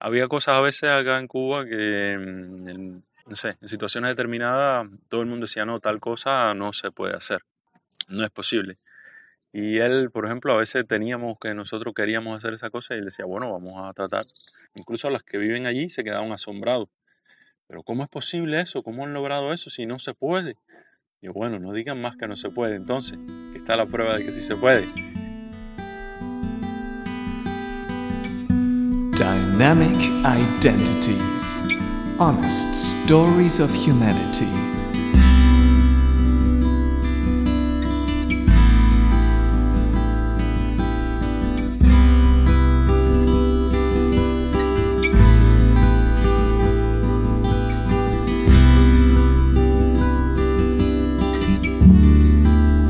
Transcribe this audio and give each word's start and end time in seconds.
había 0.00 0.28
cosas 0.28 0.56
a 0.56 0.60
veces 0.60 0.90
acá 0.90 1.18
en 1.18 1.26
Cuba 1.26 1.66
que, 1.66 2.16
mm, 2.18 3.02
no 3.28 3.36
sé, 3.36 3.56
en 3.60 3.68
situaciones 3.68 4.10
determinadas 4.10 4.88
todo 5.08 5.22
el 5.22 5.28
mundo 5.28 5.46
decía, 5.46 5.64
no, 5.64 5.80
tal 5.80 6.00
cosa 6.00 6.54
no 6.54 6.72
se 6.72 6.90
puede 6.90 7.14
hacer, 7.16 7.42
no 8.08 8.24
es 8.24 8.30
posible. 8.30 8.76
Y 9.52 9.78
él, 9.78 10.10
por 10.10 10.26
ejemplo, 10.26 10.52
a 10.52 10.58
veces 10.58 10.86
teníamos 10.86 11.38
que 11.38 11.54
nosotros 11.54 11.94
queríamos 11.94 12.36
hacer 12.36 12.54
esa 12.54 12.70
cosa 12.70 12.94
y 12.94 12.98
él 12.98 13.06
decía, 13.06 13.24
bueno, 13.24 13.50
vamos 13.52 13.74
a 13.88 13.92
tratar. 13.92 14.24
Incluso 14.74 15.10
los 15.10 15.22
que 15.22 15.38
viven 15.38 15.66
allí 15.66 15.88
se 15.90 16.04
quedaban 16.04 16.30
asombrados. 16.32 16.88
Pero 17.66 17.82
¿cómo 17.82 18.02
es 18.02 18.08
posible 18.08 18.60
eso? 18.60 18.82
¿Cómo 18.82 19.04
han 19.04 19.14
logrado 19.14 19.52
eso 19.52 19.70
si 19.70 19.86
no 19.86 19.98
se 19.98 20.14
puede? 20.14 20.56
Y 21.20 21.28
bueno, 21.28 21.58
no 21.58 21.72
digan 21.72 22.00
más 22.00 22.16
que 22.16 22.28
no 22.28 22.36
se 22.36 22.50
puede 22.50 22.76
entonces, 22.76 23.18
que 23.52 23.58
está 23.58 23.76
la 23.76 23.86
prueba 23.86 24.16
de 24.16 24.24
que 24.24 24.32
sí 24.32 24.42
se 24.42 24.56
puede. 24.56 24.86
Dynamic 29.18 29.98
Identities 30.24 31.42
Honest 32.20 32.68
Stories 32.72 33.58
of 33.58 33.74
Humanity. 33.74 34.46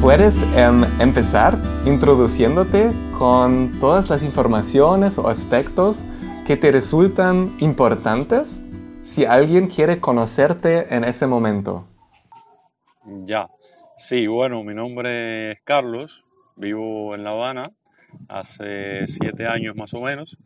¿Puedes 0.03 0.37
em, 0.55 0.85
empezar 1.01 1.57
introduciéndote 1.87 2.93
con 3.19 3.73
todas 3.81 4.11
las 4.11 4.23
informaciones 4.23 5.17
o 5.17 5.29
aspectos 5.29 6.05
que 6.49 6.57
te 6.57 6.73
resultan 6.73 7.59
importantes 7.61 8.63
si 9.03 9.27
alguien 9.27 9.67
quiere 9.69 10.01
conocerte 10.01 10.95
en 10.95 11.05
ese 11.05 11.27
momento? 11.27 11.87
Ya, 13.27 13.51
sí, 13.99 14.27
bueno, 14.27 14.65
mi 14.65 14.73
nombre 14.73 15.51
es 15.51 15.61
Carlos, 15.63 16.25
vivo 16.57 17.15
en 17.15 17.23
La 17.23 17.33
Habana 17.33 17.65
hace 18.31 19.07
siete 19.09 19.47
años 19.47 19.77
más 19.77 19.93
o 19.93 20.01
menos. 20.01 20.39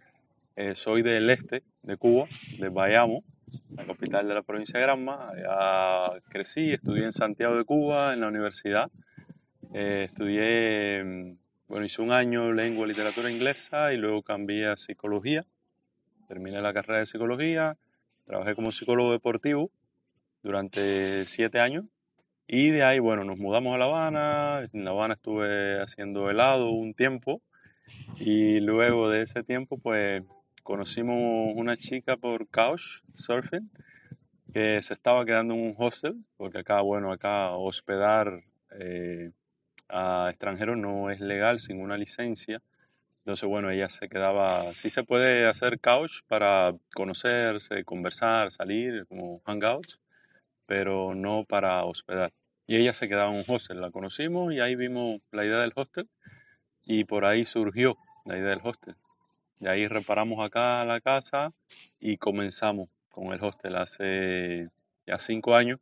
Eh, 0.56 0.74
soy 0.74 1.02
del 1.02 1.30
este 1.30 1.62
de 1.84 1.96
Cuba, 1.96 2.26
de 2.58 2.68
Bayamo, 2.68 3.22
la 3.76 3.84
capital 3.84 4.26
de 4.26 4.34
la 4.34 4.42
provincia 4.42 4.80
de 4.80 4.84
Granma. 4.84 5.28
Allá 5.28 6.20
crecí, 6.28 6.72
estudié 6.72 7.04
en 7.04 7.12
Santiago 7.12 7.56
de 7.56 7.62
Cuba, 7.62 8.12
en 8.12 8.22
la 8.22 8.26
universidad. 8.26 8.90
Eh, 9.72 10.08
estudié, 10.08 11.04
mm, 11.04 11.36
bueno, 11.68 11.84
hice 11.86 12.02
un 12.02 12.10
año 12.10 12.50
lengua 12.52 12.86
y 12.86 12.88
literatura 12.88 13.30
inglesa 13.30 13.92
y 13.92 13.98
luego 13.98 14.24
cambié 14.24 14.66
a 14.66 14.76
psicología 14.76 15.46
terminé 16.28 16.60
la 16.60 16.72
carrera 16.72 17.00
de 17.00 17.06
psicología, 17.06 17.76
trabajé 18.24 18.54
como 18.54 18.72
psicólogo 18.72 19.12
deportivo 19.12 19.70
durante 20.42 21.26
siete 21.26 21.60
años 21.60 21.84
y 22.46 22.70
de 22.70 22.82
ahí, 22.82 22.98
bueno, 22.98 23.24
nos 23.24 23.38
mudamos 23.38 23.74
a 23.74 23.78
La 23.78 23.84
Habana, 23.86 24.68
en 24.72 24.84
La 24.84 24.90
Habana 24.90 25.14
estuve 25.14 25.80
haciendo 25.80 26.30
helado 26.30 26.70
un 26.70 26.94
tiempo 26.94 27.40
y 28.18 28.60
luego 28.60 29.08
de 29.08 29.22
ese 29.22 29.42
tiempo, 29.42 29.78
pues 29.78 30.22
conocimos 30.62 31.52
una 31.56 31.76
chica 31.76 32.16
por 32.16 32.46
Couchsurfing 32.48 33.70
que 34.52 34.82
se 34.82 34.94
estaba 34.94 35.24
quedando 35.24 35.54
en 35.54 35.60
un 35.60 35.74
hostel, 35.78 36.24
porque 36.36 36.58
acá, 36.58 36.82
bueno, 36.82 37.10
acá 37.10 37.52
hospedar 37.52 38.42
eh, 38.78 39.30
a 39.88 40.28
extranjeros 40.30 40.76
no 40.76 41.10
es 41.10 41.20
legal 41.20 41.58
sin 41.58 41.80
una 41.80 41.96
licencia. 41.96 42.60
Entonces, 43.24 43.48
bueno, 43.48 43.70
ella 43.70 43.88
se 43.88 44.08
quedaba, 44.08 44.74
sí 44.74 44.90
se 44.90 45.04
puede 45.04 45.46
hacer 45.46 45.78
couch 45.78 46.22
para 46.26 46.74
conocerse, 46.92 47.84
conversar, 47.84 48.50
salir, 48.50 49.06
como 49.06 49.40
hangouts, 49.46 50.00
pero 50.66 51.14
no 51.14 51.44
para 51.44 51.84
hospedar. 51.84 52.32
Y 52.66 52.76
ella 52.76 52.92
se 52.92 53.08
quedaba 53.08 53.30
en 53.30 53.36
un 53.36 53.44
hostel, 53.46 53.80
la 53.80 53.92
conocimos 53.92 54.52
y 54.52 54.58
ahí 54.58 54.74
vimos 54.74 55.20
la 55.30 55.44
idea 55.44 55.60
del 55.60 55.72
hostel 55.76 56.08
y 56.84 57.04
por 57.04 57.24
ahí 57.24 57.44
surgió 57.44 57.96
la 58.24 58.38
idea 58.38 58.50
del 58.50 58.60
hostel. 58.64 58.96
De 59.60 59.70
ahí 59.70 59.86
reparamos 59.86 60.44
acá 60.44 60.84
la 60.84 61.00
casa 61.00 61.52
y 62.00 62.16
comenzamos 62.16 62.88
con 63.08 63.32
el 63.32 63.40
hostel 63.40 63.76
hace 63.76 64.66
ya 65.06 65.18
cinco 65.18 65.54
años. 65.54 65.78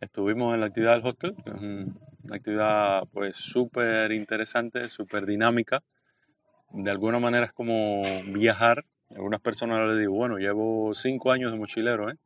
Estuvimos 0.00 0.54
en 0.54 0.60
la 0.60 0.66
actividad 0.66 0.94
del 0.96 1.06
hostel, 1.06 1.36
una 1.46 2.34
actividad 2.34 3.04
pues 3.12 3.36
súper 3.36 4.10
interesante, 4.10 4.88
súper 4.88 5.24
dinámica 5.24 5.84
de 6.76 6.90
alguna 6.90 7.18
manera 7.18 7.46
es 7.46 7.52
como 7.52 8.02
viajar. 8.26 8.84
Algunas 9.10 9.40
personas 9.40 9.88
les 9.88 9.98
digo, 9.98 10.14
bueno, 10.14 10.38
llevo 10.38 10.94
cinco 10.94 11.32
años 11.32 11.52
de 11.52 11.58
mochilero, 11.58 12.10
¿eh? 12.10 12.16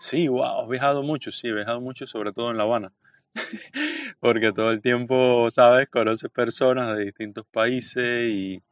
Sí, 0.00 0.28
wow, 0.28 0.64
he 0.64 0.70
viajado 0.70 1.02
mucho, 1.02 1.30
sí, 1.30 1.48
he 1.48 1.52
viajado 1.52 1.80
mucho, 1.80 2.06
sobre 2.06 2.32
todo 2.32 2.50
en 2.50 2.56
La 2.56 2.64
Habana. 2.64 2.92
Porque 4.20 4.52
todo 4.52 4.72
el 4.72 4.80
tiempo, 4.80 5.48
sabes, 5.50 5.88
conoces 5.88 6.30
personas 6.30 6.96
de 6.96 7.04
distintos 7.04 7.46
países 7.46 8.32
y 8.32 8.62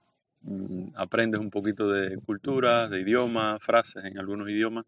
mm, 0.43 0.97
aprendes 0.97 1.41
un 1.41 1.51
poquito 1.51 1.89
de 1.89 2.19
cultura, 2.19 2.89
de 2.89 3.01
idiomas, 3.01 3.63
frases 3.63 4.05
en 4.05 4.19
algunos 4.19 4.49
idiomas. 4.49 4.87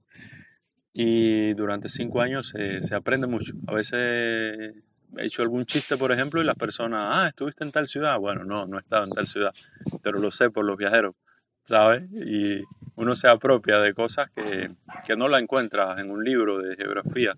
Y 0.92 1.54
durante 1.54 1.88
cinco 1.88 2.20
años 2.22 2.52
se 2.56 2.94
aprende 2.94 3.28
mucho. 3.28 3.52
A 3.68 3.74
veces 3.74 4.90
hecho 5.18 5.42
algún 5.42 5.64
chiste, 5.64 5.96
por 5.96 6.12
ejemplo, 6.12 6.40
y 6.40 6.44
las 6.44 6.56
personas, 6.56 7.14
ah, 7.14 7.28
estuviste 7.28 7.64
en 7.64 7.72
tal 7.72 7.88
ciudad. 7.88 8.18
Bueno, 8.18 8.44
no, 8.44 8.66
no 8.66 8.78
he 8.78 8.80
estado 8.80 9.04
en 9.04 9.10
tal 9.10 9.26
ciudad, 9.26 9.52
pero 10.02 10.18
lo 10.18 10.30
sé 10.30 10.50
por 10.50 10.64
los 10.64 10.76
viajeros, 10.76 11.14
¿sabes? 11.64 12.02
Y 12.12 12.62
uno 12.96 13.16
se 13.16 13.28
apropia 13.28 13.80
de 13.80 13.94
cosas 13.94 14.30
que, 14.30 14.70
que 15.06 15.16
no 15.16 15.28
la 15.28 15.38
encuentras 15.38 15.98
en 15.98 16.10
un 16.10 16.24
libro 16.24 16.58
de 16.58 16.76
geografía, 16.76 17.36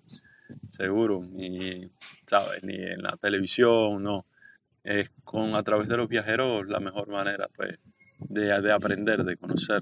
seguro, 0.63 1.21
ni, 1.23 1.89
¿sabes? 2.25 2.63
Ni 2.63 2.75
en 2.75 3.01
la 3.01 3.17
televisión, 3.17 4.03
no. 4.03 4.25
Es 4.83 5.11
con, 5.23 5.55
a 5.55 5.63
través 5.63 5.87
de 5.87 5.97
los 5.97 6.09
viajeros 6.09 6.67
la 6.67 6.79
mejor 6.79 7.07
manera, 7.07 7.47
pues, 7.55 7.79
de, 8.19 8.61
de 8.61 8.71
aprender, 8.71 9.23
de 9.23 9.37
conocer 9.37 9.81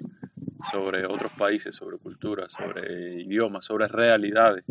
sobre 0.69 1.05
otros 1.05 1.31
países, 1.33 1.75
sobre 1.75 1.97
culturas, 1.97 2.51
sobre 2.51 3.21
idiomas, 3.21 3.65
sobre 3.65 3.87
realidades 3.87 4.63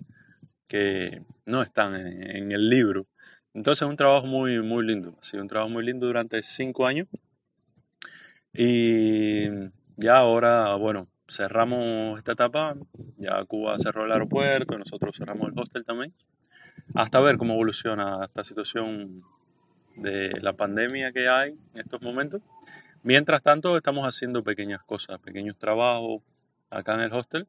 que 0.69 1.23
no 1.47 1.63
están 1.63 1.95
en, 1.97 2.53
el 2.53 2.69
libro. 2.69 3.07
Entonces 3.55 3.83
es 3.83 3.89
un 3.89 3.97
trabajo 3.97 4.27
muy, 4.27 4.63
muy 4.63 4.87
lindo, 4.87 5.17
ha 5.21 5.25
sido 5.25 5.43
un 5.43 5.49
trabajo 5.49 5.71
muy 5.71 5.85
lindo 5.85 6.07
durante 6.07 6.43
cinco 6.43 6.87
años. 6.87 7.09
Y 8.53 9.49
ya 9.97 10.19
ahora, 10.19 10.75
bueno, 10.75 11.09
cerramos 11.29 12.19
esta 12.19 12.33
etapa, 12.33 12.77
ya 13.17 13.45
Cuba 13.45 13.79
cerró 13.79 14.05
el 14.05 14.13
aeropuerto, 14.13 14.79
nosotros 14.79 15.17
cerramos 15.17 15.49
el 15.49 15.59
hostel 15.59 15.85
también, 15.85 16.13
hasta 16.95 17.21
ver 17.21 17.39
cómo 17.39 17.55
evoluciona 17.55 18.25
esta 18.25 18.45
situación 18.45 19.21
de 19.97 20.31
la 20.41 20.53
pandemia 20.53 21.13
que 21.13 21.29
hay 21.29 21.51
en 21.75 21.81
estos 21.81 22.03
momentos. 22.03 22.43
Mientras 23.03 23.43
tanto, 23.43 23.77
estamos 23.77 24.07
haciendo 24.07 24.43
pequeñas 24.43 24.83
cosas, 24.85 25.21
pequeños 25.21 25.57
trabajos 25.57 26.23
acá 26.69 26.95
en 26.95 27.01
el 27.01 27.13
hostel, 27.13 27.47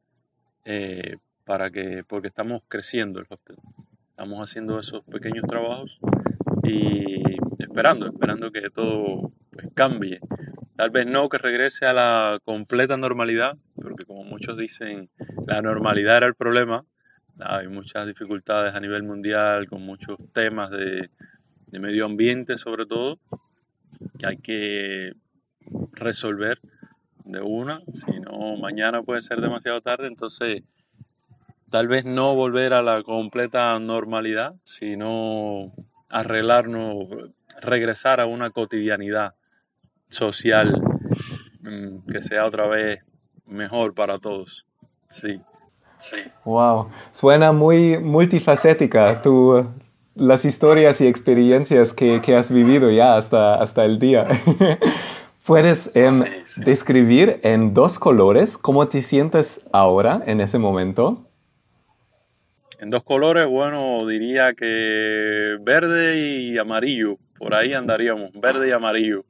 eh, 0.64 1.16
para 1.44 1.70
que, 1.70 2.04
porque 2.06 2.28
estamos 2.28 2.62
creciendo 2.68 3.20
el 3.20 3.26
hostel. 3.28 3.56
Estamos 4.22 4.48
haciendo 4.48 4.78
esos 4.78 5.02
pequeños 5.02 5.44
trabajos 5.48 5.98
y 6.62 7.20
esperando, 7.58 8.06
esperando 8.06 8.52
que 8.52 8.70
todo 8.70 9.32
pues, 9.50 9.66
cambie. 9.74 10.20
Tal 10.76 10.90
vez 10.90 11.06
no 11.06 11.28
que 11.28 11.38
regrese 11.38 11.86
a 11.86 11.92
la 11.92 12.38
completa 12.44 12.96
normalidad, 12.96 13.58
porque 13.74 14.04
como 14.04 14.22
muchos 14.22 14.56
dicen, 14.56 15.10
la 15.48 15.60
normalidad 15.60 16.18
era 16.18 16.26
el 16.28 16.36
problema. 16.36 16.84
Hay 17.40 17.66
muchas 17.66 18.06
dificultades 18.06 18.76
a 18.76 18.80
nivel 18.80 19.02
mundial 19.02 19.66
con 19.66 19.82
muchos 19.82 20.16
temas 20.32 20.70
de, 20.70 21.10
de 21.66 21.78
medio 21.80 22.06
ambiente 22.06 22.58
sobre 22.58 22.86
todo, 22.86 23.18
que 24.20 24.26
hay 24.28 24.36
que 24.36 25.14
resolver 25.94 26.60
de 27.24 27.40
una, 27.40 27.80
si 27.92 28.20
no 28.20 28.56
mañana 28.56 29.02
puede 29.02 29.22
ser 29.22 29.40
demasiado 29.40 29.80
tarde, 29.80 30.06
entonces 30.06 30.62
tal 31.72 31.88
vez 31.88 32.04
no 32.04 32.34
volver 32.34 32.74
a 32.74 32.82
la 32.82 33.02
completa 33.02 33.76
normalidad, 33.80 34.54
sino 34.62 35.72
arreglarnos, 36.10 37.08
regresar 37.62 38.20
a 38.20 38.26
una 38.26 38.50
cotidianidad 38.50 39.34
social 40.10 40.82
mm, 41.62 42.10
que 42.12 42.20
sea 42.20 42.44
otra 42.44 42.66
vez 42.66 43.00
mejor 43.46 43.94
para 43.94 44.18
todos. 44.18 44.66
Sí. 45.08 45.40
sí. 45.96 46.18
Wow, 46.44 46.90
suena 47.10 47.52
muy 47.52 47.98
multifacética 47.98 49.22
tu, 49.22 49.66
las 50.14 50.44
historias 50.44 51.00
y 51.00 51.06
experiencias 51.06 51.94
que, 51.94 52.20
que 52.20 52.36
has 52.36 52.50
vivido 52.52 52.90
ya 52.90 53.16
hasta, 53.16 53.54
hasta 53.54 53.86
el 53.86 53.98
día. 53.98 54.28
¿Puedes 55.46 55.90
em, 55.94 56.22
describir 56.56 57.40
en 57.42 57.72
dos 57.72 57.98
colores 57.98 58.58
cómo 58.58 58.86
te 58.88 59.00
sientes 59.00 59.60
ahora, 59.72 60.22
en 60.26 60.42
ese 60.42 60.58
momento? 60.58 61.31
En 62.82 62.88
dos 62.88 63.04
colores, 63.04 63.46
bueno, 63.46 64.04
diría 64.08 64.54
que 64.54 65.56
verde 65.60 66.18
y 66.18 66.58
amarillo. 66.58 67.16
Por 67.38 67.54
ahí 67.54 67.74
andaríamos, 67.74 68.32
verde 68.34 68.70
y 68.70 68.72
amarillo. 68.72 69.24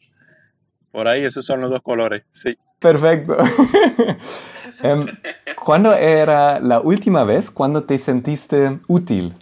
Por 0.91 1.07
ahí 1.07 1.23
esos 1.23 1.45
son 1.45 1.61
los 1.61 1.69
dos 1.69 1.83
colores, 1.83 2.23
sí. 2.33 2.57
Perfecto. 2.79 3.37
Em, 4.83 5.07
¿Cuándo 5.55 5.95
era 5.95 6.59
la 6.59 6.81
última 6.81 7.23
vez 7.25 7.51
cuando 7.51 7.85
te 7.85 7.99
sentiste 7.99 8.81
útil? 8.89 9.35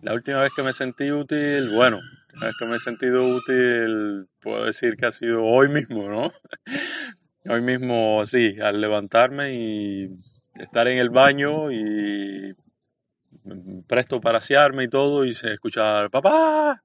La 0.00 0.14
última 0.14 0.40
vez 0.40 0.50
que 0.56 0.62
me 0.62 0.72
sentí 0.72 1.12
útil, 1.12 1.70
bueno, 1.72 2.00
la 2.40 2.46
vez 2.46 2.56
que 2.58 2.64
me 2.64 2.76
he 2.76 2.78
sentido 2.80 3.28
útil, 3.28 4.26
puedo 4.40 4.64
decir 4.64 4.96
que 4.96 5.06
ha 5.06 5.12
sido 5.12 5.44
hoy 5.44 5.68
mismo, 5.68 6.08
¿no? 6.08 6.32
Hoy 7.48 7.60
mismo, 7.60 8.24
sí, 8.24 8.56
al 8.60 8.80
levantarme 8.80 9.54
y 9.54 10.10
estar 10.58 10.88
en 10.88 10.98
el 10.98 11.10
baño 11.10 11.70
y 11.70 12.54
presto 13.86 14.20
para 14.20 14.38
asearme 14.38 14.84
y 14.84 14.88
todo 14.88 15.24
y 15.24 15.30
escuchar 15.30 16.10
papá 16.10 16.82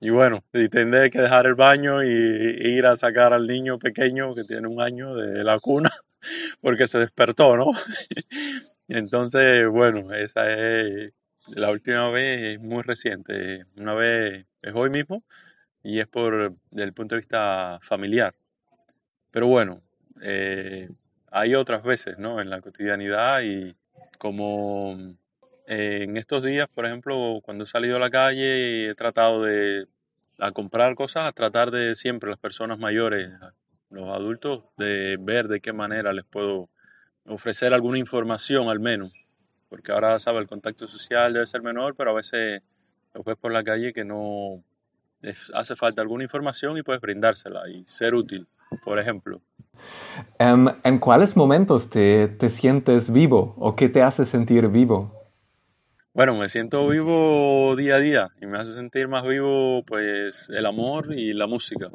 y 0.00 0.10
bueno 0.10 0.44
y 0.52 0.68
tendré 0.68 1.10
que 1.10 1.20
dejar 1.20 1.46
el 1.46 1.54
baño 1.54 2.02
y, 2.02 2.08
ir 2.08 2.86
a 2.86 2.96
sacar 2.96 3.32
al 3.32 3.46
niño 3.46 3.78
pequeño 3.78 4.34
que 4.34 4.44
tiene 4.44 4.68
un 4.68 4.80
año 4.80 5.14
de 5.14 5.42
la 5.42 5.58
cuna 5.58 5.90
porque 6.60 6.86
se 6.86 6.98
despertó 6.98 7.56
no 7.56 7.72
entonces 8.88 9.68
bueno 9.68 10.12
esa 10.12 10.52
es 10.52 11.12
la 11.48 11.70
última 11.70 12.10
vez 12.10 12.60
muy 12.60 12.82
reciente 12.82 13.64
una 13.76 13.94
vez 13.94 14.46
es 14.62 14.74
hoy 14.74 14.90
mismo 14.90 15.22
y 15.86 16.00
es 16.00 16.08
por 16.08 16.56
del 16.72 16.92
punto 16.92 17.14
de 17.14 17.20
vista 17.20 17.78
familiar. 17.80 18.34
Pero 19.30 19.46
bueno 19.46 19.82
eh, 20.20 20.88
hay 21.30 21.54
otras 21.54 21.82
veces, 21.84 22.18
¿no? 22.18 22.40
En 22.40 22.50
la 22.50 22.60
cotidianidad 22.60 23.42
y 23.42 23.76
como 24.18 24.96
eh, 25.66 26.00
en 26.02 26.16
estos 26.16 26.42
días, 26.42 26.68
por 26.74 26.86
ejemplo, 26.86 27.40
cuando 27.42 27.64
he 27.64 27.66
salido 27.66 27.96
a 27.96 28.00
la 28.00 28.10
calle 28.10 28.90
he 28.90 28.94
tratado 28.94 29.42
de 29.42 29.86
a 30.38 30.52
comprar 30.52 30.94
cosas, 30.94 31.24
a 31.26 31.32
tratar 31.32 31.70
de 31.70 31.94
siempre 31.94 32.28
las 32.30 32.38
personas 32.38 32.78
mayores, 32.78 33.30
los 33.90 34.08
adultos, 34.10 34.64
de 34.76 35.16
ver 35.18 35.48
de 35.48 35.60
qué 35.60 35.72
manera 35.72 36.12
les 36.12 36.24
puedo 36.24 36.68
ofrecer 37.26 37.72
alguna 37.72 37.98
información 37.98 38.68
al 38.68 38.80
menos, 38.80 39.12
porque 39.68 39.92
ahora, 39.92 40.18
sabe, 40.18 40.40
el 40.40 40.46
contacto 40.46 40.86
social 40.86 41.32
debe 41.32 41.46
ser 41.46 41.62
menor, 41.62 41.94
pero 41.96 42.10
a 42.10 42.14
veces 42.14 42.60
lo 43.14 43.22
ves 43.22 43.36
por 43.36 43.52
la 43.52 43.64
calle 43.64 43.92
que 43.92 44.04
no 44.04 44.62
hace 45.54 45.74
falta 45.74 46.02
alguna 46.02 46.24
información 46.24 46.76
y 46.76 46.82
puedes 46.82 47.00
brindársela 47.00 47.68
y 47.68 47.84
ser 47.86 48.14
útil 48.14 48.46
por 48.84 48.98
ejemplo. 48.98 49.40
Em, 50.38 50.66
¿En 50.82 50.98
cuáles 50.98 51.36
momentos 51.36 51.90
te, 51.90 52.28
te, 52.28 52.48
sientes 52.48 53.10
vivo 53.10 53.54
o 53.58 53.76
qué 53.76 53.88
te 53.88 54.02
hace 54.02 54.24
sentir 54.24 54.68
vivo? 54.68 55.15
Bueno, 56.16 56.34
me 56.34 56.48
siento 56.48 56.88
vivo 56.88 57.76
día 57.76 57.96
a 57.96 57.98
día 57.98 58.30
y 58.40 58.46
me 58.46 58.56
hace 58.56 58.72
sentir 58.72 59.06
más 59.06 59.22
vivo 59.22 59.82
pues 59.84 60.48
el 60.48 60.64
amor 60.64 61.12
y 61.12 61.34
la 61.34 61.46
música. 61.46 61.90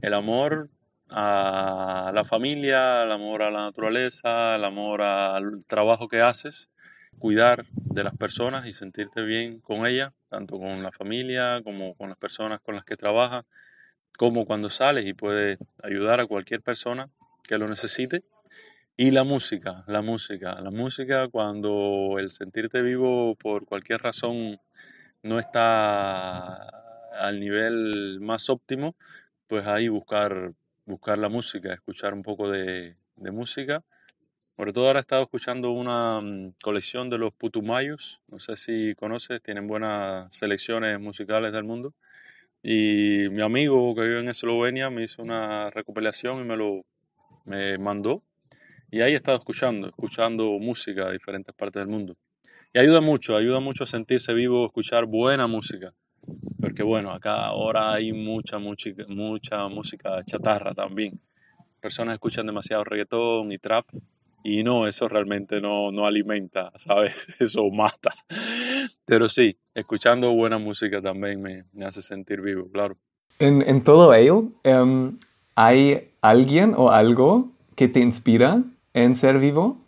El 0.00 0.14
amor 0.14 0.70
a 1.10 2.10
la 2.14 2.24
familia, 2.24 3.02
el 3.02 3.12
amor 3.12 3.42
a 3.42 3.50
la 3.50 3.64
naturaleza, 3.64 4.54
el 4.54 4.64
amor 4.64 5.02
al 5.02 5.62
trabajo 5.66 6.08
que 6.08 6.22
haces, 6.22 6.70
cuidar 7.18 7.66
de 7.74 8.02
las 8.02 8.16
personas 8.16 8.66
y 8.66 8.72
sentirte 8.72 9.22
bien 9.24 9.60
con 9.60 9.86
ellas, 9.86 10.14
tanto 10.30 10.58
con 10.58 10.82
la 10.82 10.90
familia 10.90 11.60
como 11.62 11.94
con 11.96 12.08
las 12.08 12.16
personas 12.16 12.62
con 12.62 12.74
las 12.74 12.84
que 12.84 12.96
trabajas 12.96 13.44
como 14.16 14.46
cuando 14.46 14.70
sales 14.70 15.04
y 15.04 15.12
puedes 15.12 15.58
ayudar 15.82 16.18
a 16.18 16.26
cualquier 16.26 16.62
persona 16.62 17.10
que 17.46 17.58
lo 17.58 17.68
necesite. 17.68 18.22
Y 18.96 19.10
la 19.10 19.24
música, 19.24 19.82
la 19.88 20.02
música, 20.02 20.60
la 20.60 20.70
música 20.70 21.28
cuando 21.28 22.14
el 22.18 22.30
sentirte 22.30 22.80
vivo 22.80 23.34
por 23.34 23.66
cualquier 23.66 24.00
razón 24.02 24.60
no 25.22 25.40
está 25.40 26.68
al 27.18 27.40
nivel 27.40 28.20
más 28.20 28.48
óptimo, 28.48 28.94
pues 29.48 29.66
ahí 29.66 29.88
buscar, 29.88 30.52
buscar 30.86 31.18
la 31.18 31.28
música, 31.28 31.74
escuchar 31.74 32.14
un 32.14 32.22
poco 32.22 32.48
de, 32.48 32.96
música. 33.16 33.82
Sobre 34.56 34.72
todo 34.72 34.86
ahora 34.86 35.00
he 35.00 35.02
estado 35.02 35.24
escuchando 35.24 35.72
una 35.72 36.20
mm, 36.20 36.54
colección 36.62 37.10
de 37.10 37.18
los 37.18 37.34
Putumayos, 37.34 38.20
no 38.28 38.38
sé 38.38 38.56
si 38.56 38.94
conoces, 38.94 39.42
tienen 39.42 39.66
buenas 39.66 40.32
selecciones 40.32 41.00
musicales 41.00 41.52
del 41.52 41.64
mundo. 41.64 41.94
Y 42.62 43.28
mi 43.30 43.42
amigo 43.42 43.94
que 43.96 44.02
vive 44.02 44.20
en 44.20 44.28
Eslovenia 44.28 44.90
me 44.90 45.04
hizo 45.04 45.22
una 45.22 45.70
recopilación 45.70 46.40
y 46.40 46.44
me 46.44 46.56
lo 46.56 46.84
me 47.44 47.76
mandó. 47.78 48.22
Y 48.94 49.02
ahí 49.02 49.14
he 49.14 49.16
estado 49.16 49.36
escuchando, 49.36 49.88
escuchando 49.88 50.56
música 50.60 51.06
de 51.06 51.14
diferentes 51.14 51.52
partes 51.52 51.80
del 51.80 51.88
mundo. 51.88 52.14
Y 52.72 52.78
ayuda 52.78 53.00
mucho, 53.00 53.34
ayuda 53.34 53.58
mucho 53.58 53.82
a 53.82 53.88
sentirse 53.88 54.32
vivo, 54.34 54.66
escuchar 54.66 55.06
buena 55.06 55.48
música. 55.48 55.92
Porque 56.60 56.84
bueno, 56.84 57.10
acá 57.10 57.44
ahora 57.46 57.92
hay 57.92 58.12
mucha, 58.12 58.60
mucha, 58.60 58.90
mucha 59.08 59.68
música 59.68 60.20
chatarra 60.24 60.74
también. 60.74 61.20
Personas 61.80 62.14
escuchan 62.14 62.46
demasiado 62.46 62.84
reggaetón 62.84 63.50
y 63.50 63.58
trap 63.58 63.84
y 64.44 64.62
no, 64.62 64.86
eso 64.86 65.08
realmente 65.08 65.60
no, 65.60 65.90
no 65.90 66.06
alimenta, 66.06 66.70
¿sabes? 66.76 67.26
Eso 67.40 67.68
mata. 67.70 68.14
Pero 69.04 69.28
sí, 69.28 69.56
escuchando 69.74 70.32
buena 70.32 70.58
música 70.58 71.02
también 71.02 71.42
me, 71.42 71.64
me 71.72 71.84
hace 71.84 72.00
sentir 72.00 72.40
vivo, 72.40 72.70
claro. 72.70 72.96
En, 73.40 73.60
en 73.62 73.82
todo 73.82 74.14
ello, 74.14 74.52
um, 74.64 75.18
¿hay 75.56 76.12
alguien 76.20 76.74
o 76.76 76.92
algo 76.92 77.50
que 77.74 77.88
te 77.88 77.98
inspira 77.98 78.62
en 78.94 79.14
ser 79.16 79.38
vivo? 79.38 79.86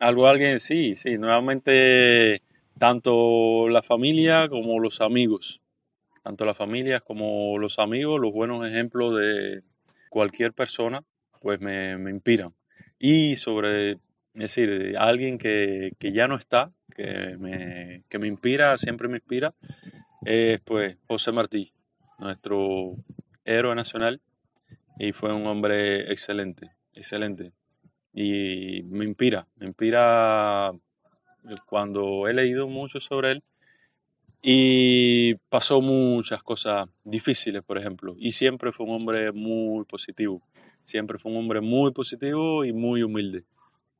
Algo, 0.00 0.26
alguien, 0.26 0.58
sí, 0.58 0.96
sí. 0.96 1.16
Nuevamente, 1.18 2.42
tanto 2.78 3.68
la 3.68 3.82
familia 3.82 4.48
como 4.48 4.80
los 4.80 5.00
amigos. 5.00 5.60
Tanto 6.24 6.44
la 6.44 6.54
familia 6.54 7.00
como 7.00 7.56
los 7.58 7.78
amigos, 7.78 8.20
los 8.20 8.32
buenos 8.32 8.66
ejemplos 8.66 9.16
de 9.16 9.62
cualquier 10.10 10.52
persona, 10.52 11.02
pues 11.40 11.60
me, 11.60 11.96
me 11.96 12.10
inspiran 12.10 12.52
y 13.00 13.36
sobre, 13.36 13.92
es 13.92 13.98
decir, 14.34 14.94
alguien 14.98 15.38
que, 15.38 15.92
que 15.98 16.12
ya 16.12 16.28
no 16.28 16.36
está, 16.36 16.70
que 16.94 17.36
me, 17.38 18.04
que 18.08 18.18
me, 18.18 18.28
inspira, 18.28 18.76
siempre 18.76 19.08
me 19.08 19.16
inspira, 19.16 19.54
es 20.24 20.60
pues 20.60 20.98
José 21.08 21.32
Martí, 21.32 21.72
nuestro 22.18 22.96
héroe 23.44 23.74
nacional, 23.74 24.20
y 24.98 25.12
fue 25.12 25.32
un 25.32 25.46
hombre 25.46 26.12
excelente, 26.12 26.72
excelente. 26.94 27.52
Y 28.12 28.82
me 28.84 29.04
inspira, 29.04 29.46
me 29.56 29.66
inspira 29.66 30.72
cuando 31.66 32.28
he 32.28 32.34
leído 32.34 32.68
mucho 32.68 33.00
sobre 33.00 33.32
él 33.32 33.42
y 34.42 35.34
pasó 35.48 35.80
muchas 35.80 36.42
cosas 36.42 36.88
difíciles, 37.04 37.62
por 37.62 37.78
ejemplo, 37.78 38.14
y 38.18 38.32
siempre 38.32 38.72
fue 38.72 38.86
un 38.86 38.94
hombre 38.94 39.32
muy 39.32 39.84
positivo. 39.84 40.40
Siempre 40.82 41.18
fue 41.18 41.30
un 41.30 41.38
hombre 41.38 41.60
muy 41.60 41.92
positivo 41.92 42.64
y 42.64 42.72
muy 42.72 43.02
humilde. 43.02 43.44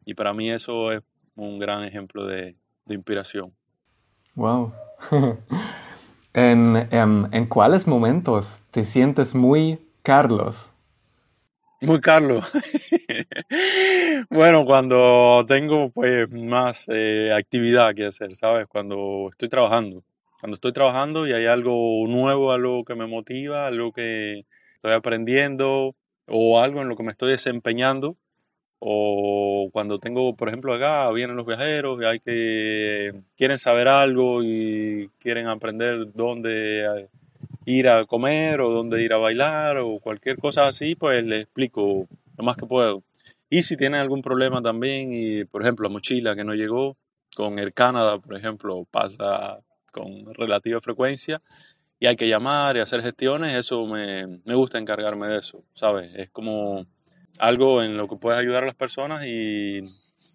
Y 0.04 0.14
para 0.14 0.32
mí 0.32 0.50
eso 0.50 0.92
es 0.92 1.02
un 1.36 1.58
gran 1.58 1.84
ejemplo 1.84 2.26
de, 2.26 2.56
inspiración. 2.88 3.52
Wow. 4.34 4.72
¿En, 6.32 6.88
en, 6.90 7.46
cuáles 7.46 7.86
momentos 7.86 8.62
te 8.70 8.82
sientes 8.84 9.34
muy 9.34 9.78
Carlos? 10.02 10.70
Muy 11.82 12.00
Carlos. 12.00 12.44
bueno, 14.30 14.66
cuando 14.66 15.44
tengo 15.48 15.90
pues 15.90 16.30
más 16.30 16.86
eh, 16.88 17.32
actividad 17.32 17.94
que 17.94 18.06
hacer, 18.06 18.36
¿sabes? 18.36 18.66
Cuando 18.66 19.28
estoy 19.30 19.48
trabajando. 19.48 20.04
Cuando 20.40 20.54
estoy 20.56 20.72
trabajando 20.72 21.26
y 21.26 21.32
hay 21.32 21.46
algo 21.46 22.06
nuevo, 22.06 22.52
algo 22.52 22.84
que 22.84 22.94
me 22.94 23.06
motiva, 23.06 23.66
algo 23.66 23.92
que 23.92 24.44
estoy 24.76 24.92
aprendiendo, 24.92 25.94
o 26.28 26.60
algo 26.60 26.82
en 26.82 26.88
lo 26.88 26.96
que 26.96 27.02
me 27.02 27.12
estoy 27.12 27.32
desempeñando, 27.32 28.16
o 28.78 29.68
cuando 29.72 29.98
tengo, 29.98 30.36
por 30.36 30.48
ejemplo, 30.48 30.74
acá 30.74 31.10
vienen 31.12 31.36
los 31.36 31.46
viajeros 31.46 32.00
y 32.00 32.04
hay 32.04 32.20
que 32.20 33.12
quieren 33.36 33.58
saber 33.58 33.88
algo 33.88 34.42
y 34.42 35.10
quieren 35.18 35.48
aprender 35.48 36.12
dónde 36.14 37.08
ir 37.64 37.88
a 37.88 38.06
comer 38.06 38.60
o 38.60 38.70
dónde 38.70 39.02
ir 39.02 39.12
a 39.12 39.18
bailar 39.18 39.78
o 39.78 39.98
cualquier 40.00 40.38
cosa 40.38 40.66
así, 40.66 40.94
pues 40.94 41.24
les 41.24 41.42
explico 41.42 42.06
lo 42.36 42.44
más 42.44 42.56
que 42.56 42.66
puedo. 42.66 43.02
Y 43.48 43.62
si 43.62 43.76
tienen 43.76 44.00
algún 44.00 44.22
problema 44.22 44.62
también, 44.62 45.12
y 45.12 45.44
por 45.44 45.62
ejemplo 45.62 45.88
la 45.88 45.92
mochila 45.92 46.36
que 46.36 46.44
no 46.44 46.54
llegó, 46.54 46.96
con 47.34 47.58
el 47.58 47.72
Canadá, 47.72 48.18
por 48.18 48.36
ejemplo, 48.36 48.86
pasa 48.90 49.60
con 49.92 50.32
relativa 50.34 50.80
frecuencia, 50.80 51.42
y 51.98 52.06
hay 52.06 52.16
que 52.16 52.28
llamar 52.28 52.76
y 52.76 52.80
hacer 52.80 53.02
gestiones, 53.02 53.54
eso 53.54 53.86
me, 53.86 54.40
me 54.44 54.54
gusta 54.54 54.78
encargarme 54.78 55.28
de 55.28 55.38
eso, 55.38 55.64
¿sabes? 55.74 56.10
Es 56.14 56.30
como 56.30 56.86
algo 57.38 57.82
en 57.82 57.96
lo 57.96 58.08
que 58.08 58.16
puedes 58.16 58.40
ayudar 58.40 58.62
a 58.62 58.66
las 58.66 58.74
personas 58.74 59.26
y 59.26 59.82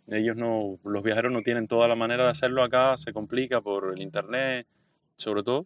ellos 0.07 0.35
no, 0.35 0.79
los 0.83 1.03
viajeros 1.03 1.31
no 1.31 1.41
tienen 1.41 1.67
toda 1.67 1.87
la 1.87 1.95
manera 1.95 2.25
de 2.25 2.31
hacerlo 2.31 2.63
acá, 2.63 2.97
se 2.97 3.13
complica 3.13 3.61
por 3.61 3.93
el 3.93 4.01
internet, 4.01 4.67
sobre 5.15 5.43
todo. 5.43 5.65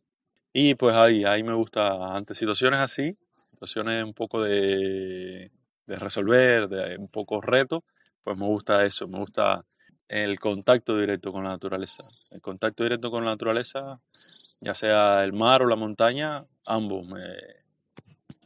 Y 0.54 0.76
pues 0.76 0.96
ahí, 0.96 1.24
ahí 1.26 1.44
me 1.44 1.54
gusta, 1.54 2.16
ante 2.16 2.34
situaciones 2.34 2.80
así, 2.80 3.18
situaciones 3.52 4.04
un 4.04 4.14
poco 4.14 4.42
de, 4.42 5.52
de 5.86 5.96
resolver, 5.96 6.68
de 6.68 6.98
un 6.98 7.08
poco 7.08 7.42
reto, 7.42 7.84
pues 8.24 8.38
me 8.38 8.46
gusta 8.46 8.84
eso, 8.86 9.08
me 9.08 9.20
gusta 9.20 9.64
el 10.08 10.40
contacto 10.40 10.98
directo 10.98 11.32
con 11.32 11.44
la 11.44 11.52
naturaleza. 11.52 12.04
El 12.32 12.42
contacto 12.42 12.84
directo 12.84 13.12
con 13.12 13.24
la 13.26 13.32
naturaleza 13.32 14.00
ya 14.62 14.74
sea 14.74 15.24
el 15.24 15.34
mar 15.34 15.62
o 15.62 15.68
la 15.68 15.76
montaña, 15.76 16.46
ambos 16.66 17.08
me, 17.08 17.24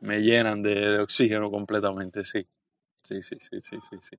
me 0.02 0.20
llenan 0.20 0.62
de, 0.62 1.00
oxígeno 1.00 1.50
completamente, 1.50 2.24
sí. 2.24 2.46
Sí, 3.04 3.22
sí, 3.22 3.38
sí, 3.40 3.62
sí, 3.62 3.78
sí, 3.90 3.98
sí. 4.00 4.18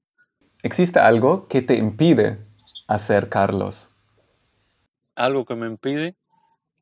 ¿existe 0.63 0.99
algo 0.99 1.49
que 1.49 1.63
te 1.63 1.77
impide 1.77 2.39
hacer 2.87 3.29
Carlos? 3.29 3.91
Algo 5.15 5.45
que 5.45 5.55
me 5.55 5.67
impide, 5.67 6.17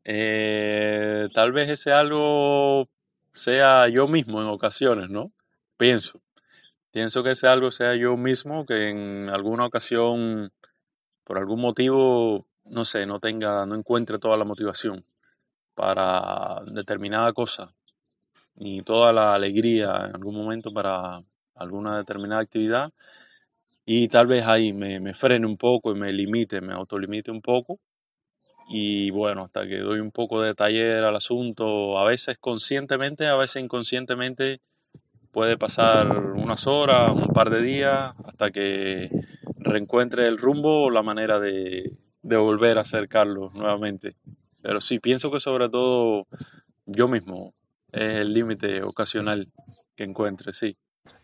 eh, 0.04 1.28
tal 1.34 1.52
vez 1.52 1.70
ese 1.70 1.92
algo 1.92 2.88
sea 3.32 3.88
yo 3.88 4.08
mismo 4.08 4.42
en 4.42 4.48
ocasiones, 4.48 5.10
¿no? 5.10 5.26
Pienso. 5.76 6.20
Pienso 6.92 7.22
que 7.22 7.32
ese 7.32 7.48
algo 7.48 7.70
sea 7.70 7.94
yo 7.96 8.16
mismo, 8.16 8.66
que 8.66 8.90
en 8.90 9.30
alguna 9.30 9.66
ocasión, 9.66 10.52
por 11.24 11.38
algún 11.38 11.60
motivo, 11.60 12.46
no 12.66 12.84
sé, 12.84 13.06
no 13.06 13.20
tenga, 13.20 13.66
no 13.66 13.74
encuentre 13.76 14.18
toda 14.18 14.36
la 14.36 14.44
motivación 14.44 15.04
para 15.74 16.62
determinada 16.66 17.32
cosa, 17.32 17.72
ni 18.56 18.82
toda 18.82 19.12
la 19.12 19.34
alegría 19.34 20.06
en 20.08 20.16
algún 20.16 20.36
momento 20.36 20.72
para 20.72 21.22
alguna 21.54 21.98
determinada 21.98 22.42
actividad, 22.42 22.92
y 23.86 24.08
tal 24.08 24.26
vez 24.26 24.46
ahí 24.46 24.72
me, 24.72 25.00
me 25.00 25.14
frene 25.14 25.46
un 25.46 25.56
poco 25.56 25.92
y 25.92 25.94
me 25.94 26.12
limite, 26.12 26.60
me 26.60 26.74
autolimite 26.74 27.30
un 27.30 27.42
poco, 27.42 27.80
y 28.68 29.10
bueno, 29.10 29.44
hasta 29.44 29.66
que 29.66 29.78
doy 29.78 30.00
un 30.00 30.10
poco 30.10 30.40
de 30.40 30.54
taller 30.54 31.04
al 31.04 31.16
asunto, 31.16 31.98
a 31.98 32.04
veces 32.04 32.38
conscientemente, 32.38 33.26
a 33.26 33.36
veces 33.36 33.62
inconscientemente, 33.62 34.60
puede 35.32 35.56
pasar 35.56 36.08
unas 36.34 36.66
horas, 36.66 37.12
un 37.12 37.32
par 37.32 37.50
de 37.50 37.62
días, 37.62 38.14
hasta 38.26 38.50
que 38.50 39.10
reencuentre 39.58 40.26
el 40.26 40.38
rumbo 40.38 40.84
o 40.84 40.90
la 40.90 41.02
manera 41.02 41.40
de, 41.40 41.92
de 42.22 42.36
volver 42.36 42.78
a 42.78 42.82
acercarlo 42.82 43.50
nuevamente. 43.54 44.16
Pero 44.62 44.80
sí, 44.80 44.98
pienso 44.98 45.30
que 45.30 45.40
sobre 45.40 45.68
todo 45.68 46.26
yo 46.86 47.08
mismo 47.08 47.52
es 47.92 48.16
el 48.16 48.32
límite 48.32 48.82
ocasional 48.82 49.48
que 49.96 50.04
encuentre, 50.04 50.52
sí. 50.52 50.76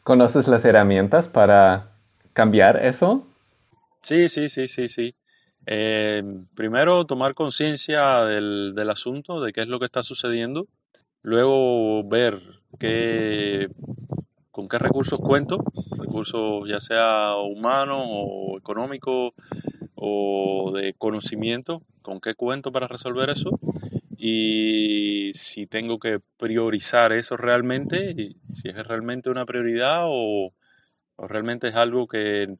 ¿Conoces 0.02 0.48
las 0.48 0.64
herramientas 0.64 1.28
para 1.28 1.92
cambiar 2.32 2.84
eso? 2.84 3.26
Sí, 4.00 4.28
sí, 4.28 4.48
sí, 4.48 4.68
sí, 4.68 4.88
sí. 4.88 5.14
Eh, 5.70 6.22
primero, 6.54 7.04
tomar 7.04 7.34
conciencia 7.34 8.24
del, 8.24 8.72
del 8.74 8.88
asunto, 8.88 9.42
de 9.42 9.52
qué 9.52 9.60
es 9.60 9.68
lo 9.68 9.78
que 9.78 9.84
está 9.84 10.02
sucediendo. 10.02 10.66
Luego, 11.20 12.08
ver 12.08 12.40
qué, 12.78 13.68
con 14.50 14.66
qué 14.66 14.78
recursos 14.78 15.18
cuento, 15.18 15.62
recursos 15.98 16.66
ya 16.66 16.80
sea 16.80 17.36
humanos 17.36 18.02
o 18.02 18.56
económicos 18.56 19.34
o 19.94 20.72
de 20.74 20.94
conocimiento, 20.94 21.82
con 22.00 22.22
qué 22.22 22.34
cuento 22.34 22.72
para 22.72 22.88
resolver 22.88 23.28
eso 23.28 23.50
y 24.16 25.32
si 25.34 25.66
tengo 25.66 25.98
que 25.98 26.16
priorizar 26.38 27.12
eso 27.12 27.36
realmente, 27.36 28.34
si 28.54 28.68
es 28.68 28.86
realmente 28.86 29.28
una 29.28 29.44
prioridad 29.44 30.04
o, 30.06 30.54
o 31.16 31.28
realmente 31.28 31.68
es 31.68 31.74
algo 31.74 32.06
que, 32.06 32.56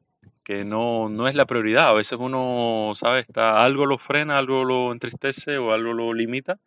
que 0.49 0.65
no, 0.65 1.09
no, 1.09 1.27
es 1.27 1.35
la 1.35 1.45
prioridad. 1.45 1.89
A 1.89 1.93
veces 1.93 2.17
uno, 2.19 2.93
sabe, 2.95 3.19
está, 3.19 3.63
algo 3.63 3.85
lo 3.85 3.99
frena, 3.99 4.39
algo 4.39 4.65
lo 4.65 4.91
entristece 4.91 5.59
o 5.59 5.73
algo 5.73 5.93
lo 5.93 6.11
limita 6.11 6.59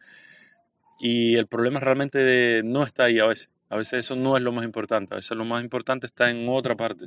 y 1.01 1.35
el 1.35 1.49
problema 1.49 1.81
realmente 1.81 2.63
no 2.63 2.85
está 2.85 3.07
ahí 3.07 3.19
a 3.19 3.27
veces. 3.27 3.51
A 3.71 3.77
veces 3.77 3.99
eso 4.05 4.15
no 4.15 4.37
es 4.37 4.43
lo 4.45 4.53
más 4.53 4.65
importante, 4.65 5.15
a 5.15 5.17
veces 5.17 5.37
lo 5.37 5.45
más 5.45 5.65
importante 5.65 6.07
está 6.07 6.31
en 6.31 6.49
otra 6.49 6.77
parte. 6.77 7.07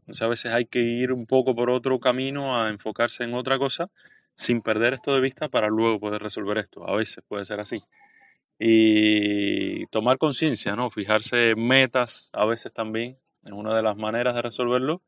Entonces 0.00 0.22
a 0.22 0.26
veces 0.26 0.52
hay 0.52 0.64
que 0.66 0.80
ir 0.80 1.12
un 1.12 1.26
poco 1.26 1.54
por 1.54 1.70
otro 1.70 2.00
camino 2.00 2.60
a 2.60 2.70
enfocarse 2.70 3.22
en 3.22 3.34
otra 3.34 3.56
cosa 3.56 3.88
sin 4.34 4.62
perder 4.62 4.94
esto 4.94 5.14
de 5.14 5.20
vista 5.20 5.48
para 5.48 5.68
luego 5.68 6.00
poder 6.00 6.20
resolver 6.20 6.58
esto. 6.58 6.88
A 6.88 6.96
veces 6.96 7.22
puede 7.28 7.44
ser 7.44 7.60
así. 7.60 7.78
Y 8.58 9.86
tomar 9.92 10.18
conciencia, 10.18 10.74
¿no? 10.74 10.90
Fijarse 10.90 11.54
metas 11.54 12.30
a 12.32 12.46
veces 12.46 12.72
también 12.72 13.16
es 13.44 13.52
una 13.52 13.76
de 13.76 13.82
las 13.84 13.96
maneras 13.96 14.34
de 14.34 14.42
resolverlo. 14.42 15.02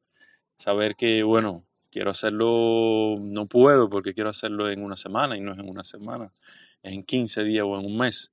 Saber 0.58 0.96
que, 0.96 1.22
bueno, 1.22 1.64
quiero 1.90 2.10
hacerlo, 2.10 3.16
no 3.20 3.46
puedo 3.46 3.88
porque 3.88 4.12
quiero 4.12 4.30
hacerlo 4.30 4.68
en 4.68 4.82
una 4.82 4.96
semana 4.96 5.36
y 5.36 5.40
no 5.40 5.52
es 5.52 5.58
en 5.58 5.68
una 5.68 5.84
semana, 5.84 6.30
es 6.82 6.92
en 6.92 7.04
15 7.04 7.44
días 7.44 7.64
o 7.64 7.78
en 7.78 7.86
un 7.86 7.96
mes, 7.96 8.32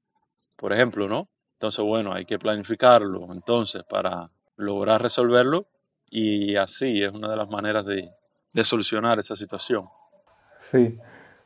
por 0.55 0.73
ejemplo, 0.73 1.07
¿no? 1.07 1.29
Entonces, 1.53 1.85
bueno, 1.85 2.13
hay 2.13 2.25
que 2.25 2.39
planificarlo 2.39 3.31
entonces 3.31 3.83
para 3.83 4.29
lograr 4.57 5.03
resolverlo 5.03 5.67
y 6.09 6.55
así 6.55 7.03
es 7.03 7.11
una 7.11 7.29
de 7.29 7.37
las 7.37 7.47
maneras 7.47 7.85
de, 7.85 8.09
de 8.53 8.63
solucionar 8.63 9.19
esa 9.19 9.35
situación. 9.35 9.85
Sí. 10.59 10.97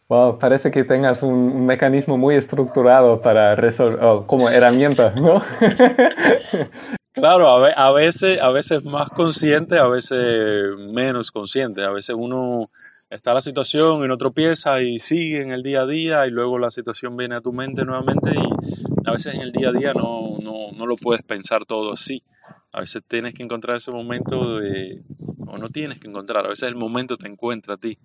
Wow, 0.07 0.39
parece 0.39 0.71
que 0.71 0.85
tengas 0.85 1.23
un, 1.23 1.33
un 1.33 1.65
mecanismo 1.65 2.17
muy 2.17 2.35
estructurado 2.35 3.21
para 3.21 3.55
resolver, 3.55 4.03
oh, 4.03 4.25
como 4.25 4.49
herramienta, 4.49 5.11
¿no? 5.11 5.43
claro, 7.19 7.47
a, 7.47 7.59
ve, 7.59 7.73
a, 7.75 7.91
veces, 7.91 8.39
a 8.41 8.49
veces 8.49 8.83
más 8.83 9.09
consciente, 9.09 9.77
a 9.77 9.87
veces 9.87 10.75
menos 10.77 11.31
consciente. 11.31 11.83
A 11.83 11.91
veces 11.91 12.15
uno 12.17 12.69
está 13.09 13.33
la 13.33 13.41
situación 13.41 14.03
y 14.03 14.07
no 14.07 14.17
tropieza 14.17 14.81
y 14.81 14.99
sigue 14.99 15.41
en 15.41 15.51
el 15.51 15.63
día 15.63 15.81
a 15.81 15.85
día 15.85 16.27
y 16.27 16.31
luego 16.31 16.59
la 16.59 16.71
situación 16.71 17.17
viene 17.17 17.35
a 17.35 17.41
tu 17.41 17.51
mente 17.51 17.83
nuevamente 17.83 18.31
y 18.35 19.07
a 19.07 19.11
veces 19.11 19.35
en 19.35 19.41
el 19.41 19.51
día 19.51 19.69
a 19.69 19.71
día 19.71 19.93
no, 19.93 20.37
no, 20.41 20.71
no 20.71 20.85
lo 20.85 20.95
puedes 20.95 21.23
pensar 21.23 21.65
todo 21.65 21.93
así. 21.93 22.23
A 22.71 22.81
veces 22.81 23.03
tienes 23.07 23.33
que 23.33 23.43
encontrar 23.43 23.77
ese 23.77 23.91
momento 23.91 24.59
de, 24.59 25.01
o 25.47 25.57
no 25.57 25.69
tienes 25.69 25.99
que 25.99 26.07
encontrar, 26.07 26.45
a 26.45 26.49
veces 26.49 26.69
el 26.69 26.75
momento 26.75 27.17
te 27.17 27.27
encuentra 27.27 27.75
a 27.75 27.77
ti. 27.77 27.97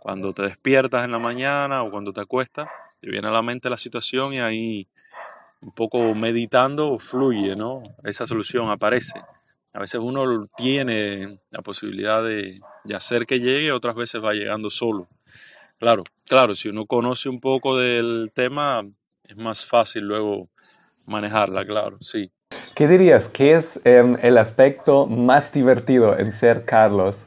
Cuando 0.00 0.32
te 0.32 0.42
despiertas 0.42 1.04
en 1.04 1.12
la 1.12 1.18
mañana 1.18 1.82
o 1.82 1.90
cuando 1.90 2.12
te 2.12 2.20
acuestas, 2.20 2.68
te 3.00 3.08
viene 3.08 3.28
a 3.28 3.30
la 3.30 3.42
mente 3.42 3.70
la 3.70 3.78
situación 3.78 4.34
y 4.34 4.40
ahí 4.40 4.88
un 5.62 5.72
poco 5.72 6.14
meditando 6.14 6.98
fluye, 6.98 7.56
¿no? 7.56 7.82
Esa 8.04 8.26
solución 8.26 8.68
aparece. 8.68 9.20
A 9.74 9.80
veces 9.80 10.00
uno 10.02 10.48
tiene 10.56 11.38
la 11.50 11.62
posibilidad 11.62 12.22
de, 12.22 12.60
de 12.84 12.94
hacer 12.94 13.26
que 13.26 13.40
llegue, 13.40 13.72
otras 13.72 13.94
veces 13.94 14.22
va 14.22 14.34
llegando 14.34 14.70
solo. 14.70 15.08
Claro, 15.78 16.04
claro, 16.28 16.54
si 16.54 16.68
uno 16.68 16.86
conoce 16.86 17.28
un 17.28 17.40
poco 17.40 17.78
del 17.78 18.30
tema, 18.34 18.82
es 19.24 19.36
más 19.36 19.64
fácil 19.64 20.04
luego 20.04 20.48
manejarla, 21.06 21.64
claro, 21.64 21.98
sí. 22.00 22.30
¿Qué 22.74 22.86
dirías 22.88 23.28
que 23.28 23.54
es 23.54 23.80
eh, 23.84 24.16
el 24.22 24.38
aspecto 24.38 25.06
más 25.06 25.52
divertido 25.52 26.18
en 26.18 26.32
ser 26.32 26.64
Carlos? 26.64 27.26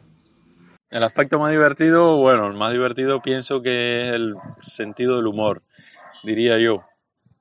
El 0.89 1.03
aspecto 1.03 1.39
más 1.39 1.51
divertido, 1.51 2.17
bueno, 2.17 2.47
el 2.47 2.53
más 2.53 2.71
divertido 2.71 3.21
pienso 3.21 3.61
que 3.61 4.03
es 4.03 4.13
el 4.13 4.35
sentido 4.61 5.17
del 5.17 5.27
humor, 5.27 5.61
diría 6.23 6.57
yo. 6.57 6.77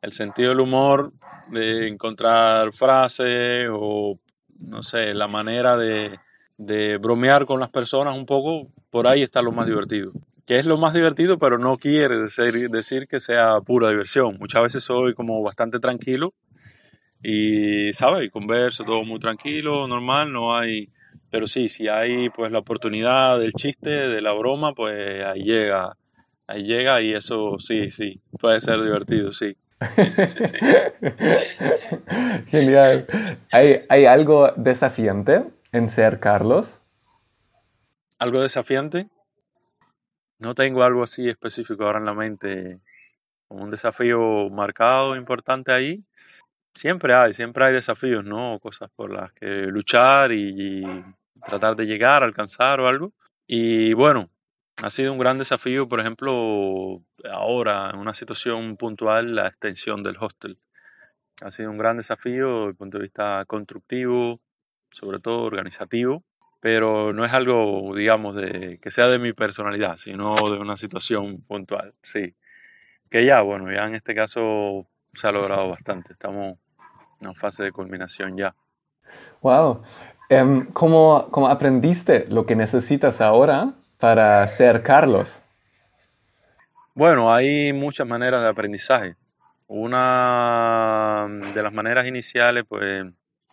El 0.05 0.13
sentido 0.13 0.51
del 0.51 0.61
humor, 0.61 1.15
de 1.49 1.89
encontrar 1.89 2.75
frases 2.75 3.67
o, 3.73 4.19
no 4.61 4.83
sé, 4.83 5.15
la 5.15 5.29
manera 5.29 5.79
de, 5.79 6.19
de 6.59 6.99
bromear 6.99 7.47
con 7.47 7.59
las 7.59 7.71
personas 7.71 8.15
un 8.15 8.27
poco, 8.27 8.69
por 8.91 9.07
ahí 9.07 9.23
está 9.23 9.41
lo 9.41 9.51
más 9.51 9.67
divertido. 9.67 10.13
Que 10.47 10.59
es 10.59 10.67
lo 10.67 10.77
más 10.77 10.93
divertido, 10.93 11.39
pero 11.39 11.57
no 11.57 11.79
quiere 11.79 12.19
decir, 12.19 13.07
que 13.09 13.19
sea 13.19 13.63
pura 13.63 13.89
diversión. 13.89 14.37
Muchas 14.39 14.65
veces 14.65 14.85
soy 14.85 15.15
como 15.15 15.43
bastante 15.43 15.79
tranquilo 15.81 16.35
y, 17.23 17.91
¿sabes? 17.95 18.31
Converso 18.31 18.85
todo 18.85 19.05
muy 19.05 19.19
tranquilo, 19.19 19.89
normal, 19.89 20.31
no 20.31 20.55
hay... 20.55 20.91
Pero 21.31 21.47
sí, 21.47 21.71
si 21.71 21.89
hay 21.89 22.29
pues 22.29 22.53
la 22.53 22.59
oportunidad 22.59 23.41
del 23.41 23.55
chiste, 23.55 23.89
de 23.89 24.21
la 24.21 24.35
broma, 24.35 24.75
pues 24.75 25.25
ahí 25.25 25.45
llega, 25.45 25.97
ahí 26.47 26.65
llega 26.65 27.01
y 27.01 27.15
eso 27.15 27.59
sí, 27.59 27.91
sí, 27.91 28.21
puede 28.39 28.61
ser 28.61 28.83
divertido, 28.83 29.33
sí. 29.33 29.57
Sí, 29.97 30.11
sí, 30.11 30.27
sí, 30.29 30.45
sí. 30.47 30.57
Genial. 32.49 33.07
¿Hay, 33.53 33.85
¿Hay 33.89 34.07
algo 34.07 34.53
desafiante 34.57 35.45
en 35.73 35.89
ser 35.89 36.21
Carlos? 36.21 36.81
¿Algo 38.19 38.43
desafiante? 38.43 39.09
No 40.39 40.55
tengo 40.55 40.83
algo 40.83 41.03
así 41.03 41.29
específico 41.29 41.85
ahora 41.85 41.99
en 41.99 42.05
la 42.05 42.15
mente, 42.15 42.81
un 43.49 43.71
desafío 43.71 44.51
marcado, 44.51 45.17
importante 45.17 45.73
ahí. 45.73 46.01
Siempre 46.75 47.15
hay, 47.15 47.33
siempre 47.33 47.67
hay 47.67 47.73
desafíos, 47.73 48.25
¿no? 48.25 48.59
Cosas 48.61 48.91
por 48.97 49.13
las 49.13 49.33
que 49.33 49.47
luchar 49.67 50.33
y, 50.33 50.83
y 50.83 51.05
tratar 51.47 51.77
de 51.77 51.87
llegar, 51.87 52.23
alcanzar 52.23 52.81
o 52.81 52.89
algo. 52.89 53.13
Y 53.47 53.93
bueno, 53.93 54.31
ha 54.83 54.91
sido 54.91 55.13
un 55.13 55.19
gran 55.19 55.39
desafío, 55.39 55.89
por 55.89 56.01
ejemplo, 56.01 57.03
ahora 57.31 57.91
en 57.91 57.99
una 57.99 58.15
situación 58.15 58.77
puntual, 58.77 59.35
la 59.35 59.47
extensión 59.47 60.03
del 60.03 60.17
hostel. 60.19 60.59
Ha 61.43 61.51
sido 61.51 61.71
un 61.71 61.79
gran 61.79 61.97
desafío 61.97 62.59
desde 62.59 62.69
el 62.71 62.75
punto 62.77 62.99
de 62.99 63.05
vista 63.05 63.45
constructivo, 63.47 64.41
sobre 64.91 65.21
todo 65.21 65.45
organizativo, 65.45 66.25
pero 66.61 67.13
no 67.13 67.25
es 67.25 67.33
algo, 67.33 67.95
digamos, 67.95 68.37
que 68.37 68.91
sea 68.91 69.09
de 69.09 69.19
mi 69.19 69.33
personalidad, 69.33 69.97
sino 69.97 70.35
de 70.35 70.59
una 70.59 70.77
situación 70.77 71.43
puntual, 71.43 71.93
sí. 72.03 72.35
Que 73.11 73.25
ya, 73.25 73.43
bueno, 73.43 73.71
ya 73.71 73.87
en 73.87 73.95
este 73.95 74.15
caso 74.15 74.87
se 75.15 75.29
ha 75.29 75.33
logrado 75.33 75.69
bastante, 75.69 76.15
estamos 76.15 76.59
en 77.21 77.29
una 77.29 77.35
fase 77.35 77.65
de 77.65 77.73
culminación 77.73 78.37
ya. 78.37 78.55
Wow. 79.43 79.83
Um, 80.31 80.67
¿cómo, 80.73 81.29
¿Cómo 81.31 81.49
aprendiste 81.49 82.27
lo 82.29 82.45
que 82.45 82.57
necesitas 82.57 83.21
ahora 83.21 83.75
para 84.05 84.47
ser 84.49 84.83
Carlos? 84.83 85.41
Bueno, 86.95 87.35
hay 87.35 87.73
muchas 87.73 88.07
maneras 88.07 88.43
de 88.43 88.49
aprendizaje. 88.49 89.17
Una 89.67 91.27
de 91.55 91.63
las 91.63 91.73
maneras 91.73 92.07
iniciales, 92.07 92.65
pues, 92.69 93.07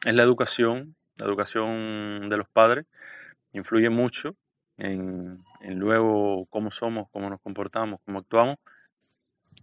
es 0.03 0.13
la 0.13 0.23
educación, 0.23 0.97
la 1.15 1.27
educación 1.27 2.29
de 2.29 2.35
los 2.35 2.49
padres. 2.49 2.85
influye 3.53 3.89
mucho 3.89 4.35
en, 4.77 5.41
luego 5.61 6.45
cómo 6.49 6.69
somos, 6.69 7.07
cómo 7.11 7.29
nos 7.29 7.39
comportamos, 7.39 8.01
cómo 8.05 8.19
actuamos. 8.19 8.57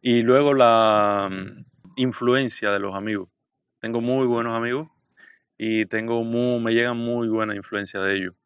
Y 0.01 0.23
luego 0.23 0.55
la 0.55 1.29
mm, 1.31 1.67
influencia 1.97 2.71
de 2.71 2.79
los 2.79 2.95
amigos. 2.95 3.29
Tengo 3.79 4.01
muy 4.01 4.27
buenos 4.27 4.57
amigos 4.57 4.89
y 5.59 5.85
tengo 5.85 6.25
me 6.25 6.73
llegan 6.73 6.97
muy 6.97 7.29
buena 7.29 7.55
influencia 7.55 8.01
de 8.01 8.15
ellos. 8.17 8.38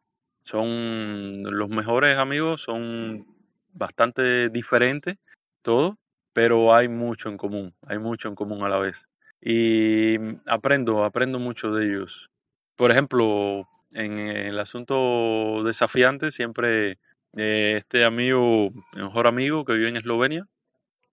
Son 0.45 1.43
los 1.45 1.69
mejores 1.69 2.19
amigos, 2.19 2.63
son 2.63 3.27
bastante 3.73 4.49
diferentes 4.49 5.17
todos, 5.63 5.95
pero 6.33 6.75
hay 6.75 6.89
mucho 6.89 7.29
en 7.29 7.37
común, 7.37 7.75
hay 7.87 7.99
mucho 7.99 8.29
en 8.29 8.35
común 8.35 8.65
a 8.65 8.69
la 8.69 8.79
vez. 8.79 9.09
Y 9.41 10.17
aprendo, 10.47 11.05
aprendo 11.05 11.39
mucho 11.39 11.73
de 11.73 11.87
ellos. 11.87 12.31
Por 12.77 12.91
ejemplo, 12.91 13.69
en 13.93 14.19
el 14.19 14.59
asunto 14.59 15.63
desafiante, 15.65 16.33
siempre 16.33 16.99
eh, 17.37 17.77
este 17.79 18.05
amigo, 18.05 18.71
mejor 18.95 19.27
amigo 19.27 19.65
que 19.65 19.75
vive 19.75 19.89
en 19.89 19.97
Eslovenia, 19.97 20.47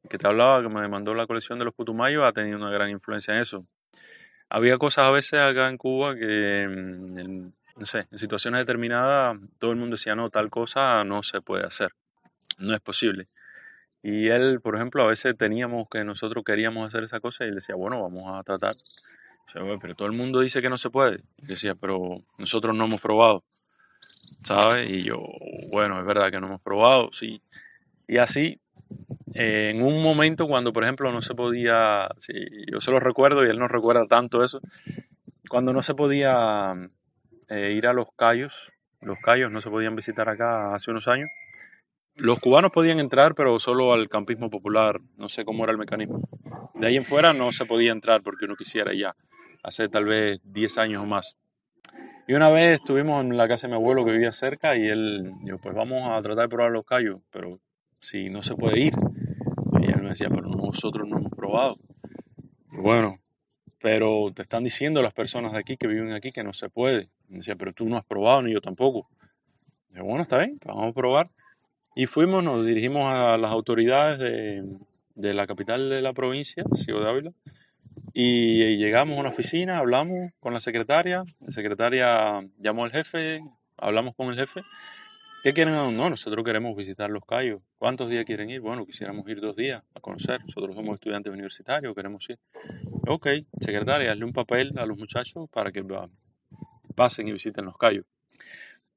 que 0.09 0.17
te 0.17 0.27
hablaba, 0.27 0.61
que 0.61 0.69
me 0.69 0.87
mandó 0.87 1.13
la 1.13 1.27
colección 1.27 1.59
de 1.59 1.65
los 1.65 1.73
Putumayos, 1.73 2.23
ha 2.23 2.33
tenido 2.33 2.57
una 2.57 2.71
gran 2.71 2.89
influencia 2.89 3.35
en 3.35 3.41
eso. 3.41 3.65
Había 4.49 4.77
cosas 4.77 5.05
a 5.05 5.11
veces 5.11 5.39
acá 5.39 5.69
en 5.69 5.77
Cuba 5.77 6.15
que, 6.15 6.67
mm, 6.67 7.51
no 7.79 7.85
sé, 7.85 8.07
en 8.11 8.19
situaciones 8.19 8.59
determinadas, 8.59 9.37
todo 9.57 9.71
el 9.71 9.77
mundo 9.77 9.95
decía, 9.95 10.13
no, 10.13 10.29
tal 10.29 10.49
cosa 10.49 11.03
no 11.05 11.23
se 11.23 11.41
puede 11.41 11.65
hacer, 11.65 11.93
no 12.57 12.75
es 12.75 12.81
posible. 12.81 13.27
Y 14.03 14.27
él, 14.27 14.59
por 14.61 14.75
ejemplo, 14.75 15.03
a 15.03 15.07
veces 15.07 15.35
teníamos 15.37 15.87
que 15.89 16.03
nosotros 16.03 16.43
queríamos 16.43 16.87
hacer 16.87 17.03
esa 17.03 17.19
cosa 17.19 17.45
y 17.45 17.49
él 17.49 17.55
decía, 17.55 17.75
bueno, 17.75 18.01
vamos 18.01 18.37
a 18.37 18.43
tratar. 18.43 18.75
pero 19.81 19.95
todo 19.95 20.07
el 20.07 20.13
mundo 20.13 20.41
dice 20.41 20.61
que 20.61 20.69
no 20.69 20.77
se 20.77 20.89
puede. 20.89 21.21
Y 21.37 21.47
decía, 21.47 21.75
pero 21.75 22.23
nosotros 22.37 22.75
no 22.75 22.85
hemos 22.85 23.01
probado, 23.01 23.43
¿sabes? 24.43 24.89
Y 24.89 25.03
yo, 25.03 25.19
bueno, 25.71 25.99
es 25.99 26.05
verdad 26.05 26.31
que 26.31 26.39
no 26.39 26.47
hemos 26.47 26.61
probado, 26.61 27.09
sí. 27.13 27.41
Y 28.07 28.17
así, 28.17 28.59
eh, 29.33 29.71
en 29.73 29.83
un 29.83 30.03
momento 30.03 30.47
cuando, 30.47 30.73
por 30.73 30.83
ejemplo, 30.83 31.11
no 31.11 31.21
se 31.21 31.35
podía, 31.35 32.09
sí, 32.17 32.33
yo 32.71 32.81
se 32.81 32.91
lo 32.91 32.99
recuerdo 32.99 33.45
y 33.45 33.49
él 33.49 33.59
no 33.59 33.67
recuerda 33.67 34.05
tanto 34.05 34.43
eso, 34.43 34.59
cuando 35.49 35.73
no 35.73 35.81
se 35.81 35.95
podía 35.95 36.89
eh, 37.49 37.73
ir 37.75 37.87
a 37.87 37.93
los 37.93 38.07
callos, 38.15 38.71
los 39.01 39.17
callos 39.19 39.51
no 39.51 39.61
se 39.61 39.69
podían 39.69 39.95
visitar 39.95 40.29
acá 40.29 40.73
hace 40.73 40.91
unos 40.91 41.07
años, 41.07 41.29
los 42.19 42.39
cubanos 42.39 42.71
podían 42.71 42.99
entrar, 42.99 43.33
pero 43.33 43.59
solo 43.59 43.93
al 43.93 44.09
campismo 44.09 44.49
popular. 44.49 44.99
No 45.15 45.29
sé 45.29 45.45
cómo 45.45 45.63
era 45.63 45.71
el 45.71 45.77
mecanismo. 45.77 46.21
De 46.75 46.87
ahí 46.87 46.97
en 46.97 47.05
fuera 47.05 47.33
no 47.33 47.51
se 47.51 47.65
podía 47.65 47.91
entrar 47.91 48.21
porque 48.23 48.45
uno 48.45 48.55
quisiera 48.55 48.93
ya, 48.93 49.15
hace 49.63 49.87
tal 49.87 50.05
vez 50.05 50.39
10 50.43 50.77
años 50.79 51.01
o 51.01 51.05
más. 51.05 51.37
Y 52.27 52.33
una 52.33 52.49
vez 52.49 52.81
estuvimos 52.81 53.23
en 53.23 53.37
la 53.37 53.47
casa 53.47 53.67
de 53.67 53.71
mi 53.71 53.79
abuelo 53.79 54.05
que 54.05 54.11
vivía 54.11 54.31
cerca 54.31 54.77
y 54.77 54.87
él 54.87 55.31
dijo, 55.43 55.57
pues 55.59 55.73
vamos 55.75 56.07
a 56.09 56.21
tratar 56.21 56.45
de 56.45 56.49
probar 56.49 56.71
los 56.71 56.85
callos, 56.85 57.21
pero 57.31 57.59
si 57.93 58.29
no 58.29 58.43
se 58.43 58.55
puede 58.55 58.79
ir. 58.79 58.93
Y 59.81 59.85
él 59.85 60.01
me 60.03 60.09
decía, 60.09 60.27
pero 60.29 60.43
nosotros 60.43 61.07
no 61.07 61.17
hemos 61.17 61.31
probado. 61.31 61.75
bueno, 62.71 63.17
pero 63.81 64.31
te 64.33 64.41
están 64.41 64.63
diciendo 64.63 65.01
las 65.01 65.13
personas 65.13 65.53
de 65.53 65.59
aquí 65.59 65.77
que 65.77 65.87
viven 65.87 66.11
aquí 66.11 66.31
que 66.31 66.43
no 66.43 66.53
se 66.53 66.69
puede. 66.69 67.09
Me 67.27 67.37
decía, 67.37 67.55
pero 67.55 67.73
tú 67.73 67.87
no 67.87 67.97
has 67.97 68.05
probado 68.05 68.41
ni 68.41 68.53
yo 68.53 68.61
tampoco. 68.61 69.07
Y 69.95 69.99
bueno, 69.99 70.23
está 70.23 70.37
bien, 70.39 70.59
vamos 70.65 70.91
a 70.91 70.93
probar. 70.93 71.27
Y 71.95 72.05
fuimos, 72.05 72.43
nos 72.43 72.65
dirigimos 72.65 73.11
a 73.13 73.37
las 73.37 73.51
autoridades 73.51 74.19
de, 74.19 75.33
la 75.33 75.47
capital 75.47 75.89
de 75.89 76.01
la 76.01 76.13
provincia, 76.13 76.63
Ciudad 76.73 77.01
de 77.01 77.09
Ávila, 77.09 77.31
y 78.13 78.77
llegamos 78.77 79.17
a 79.17 79.21
una 79.21 79.29
oficina, 79.29 79.77
hablamos 79.79 80.31
con 80.39 80.53
la 80.53 80.59
secretaria, 80.59 81.23
la 81.39 81.51
secretaria 81.51 82.41
llamó 82.57 82.85
al 82.85 82.91
jefe, 82.91 83.41
hablamos 83.77 84.15
con 84.15 84.29
el 84.29 84.35
jefe. 84.35 84.61
¿Qué 85.41 85.53
quieren? 85.53 85.73
No, 85.73 86.09
nosotros 86.09 86.43
queremos 86.43 86.75
visitar 86.75 87.09
los 87.09 87.23
Cayos. 87.23 87.61
¿Cuántos 87.77 88.09
días 88.09 88.25
quieren 88.25 88.49
ir? 88.49 88.59
Bueno, 88.59 88.85
quisiéramos 88.85 89.25
ir 89.29 89.39
dos 89.39 89.55
días 89.55 89.81
a 89.95 90.01
conocer. 90.01 90.43
Nosotros 90.43 90.75
somos 90.75 90.95
estudiantes 90.95 91.31
universitarios, 91.31 91.95
queremos 91.95 92.29
ir. 92.29 92.37
Ok, 93.07 93.27
secretaria, 93.61 94.11
hazle 94.11 94.25
un 94.25 94.33
papel 94.33 94.77
a 94.77 94.85
los 94.85 94.97
muchachos 94.97 95.47
para 95.49 95.71
que 95.71 95.81
pasen 96.93 97.29
y 97.29 97.31
visiten 97.31 97.63
los 97.63 97.77
Cayos. 97.77 98.05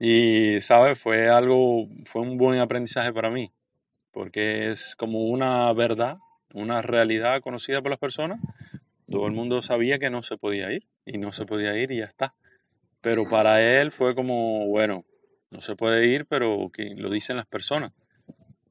Y, 0.01 0.61
¿sabes? 0.62 0.99
Fue 0.99 1.29
algo, 1.29 1.87
fue 2.07 2.23
un 2.23 2.37
buen 2.38 2.59
aprendizaje 2.59 3.12
para 3.12 3.31
mí, 3.31 3.53
porque 4.11 4.73
es 4.73 4.97
como 4.97 5.27
una 5.27 5.73
verdad, 5.75 6.17
una 6.55 6.83
realidad 6.83 7.40
conocida 7.40 7.83
por 7.83 7.90
las 7.90 8.01
personas. 8.01 8.40
Todo 9.09 9.29
el 9.29 9.33
mundo 9.33 9.62
sabía 9.62 10.01
que 10.01 10.11
no 10.11 10.25
se 10.25 10.37
podía 10.38 10.73
ir 10.73 10.88
y 11.07 11.19
no 11.19 11.31
se 11.31 11.47
podía 11.47 11.77
ir 11.77 11.93
y 11.93 11.99
ya 11.99 12.07
está. 12.07 12.35
Pero 13.01 13.29
para 13.29 13.62
él 13.62 13.93
fue 13.93 14.17
como, 14.17 14.67
bueno, 14.67 15.05
no 15.53 15.61
se 15.61 15.77
puede 15.77 16.07
ir, 16.07 16.25
pero 16.27 16.71
lo 16.97 17.11
dicen 17.11 17.37
las 17.37 17.47
personas. 17.47 17.93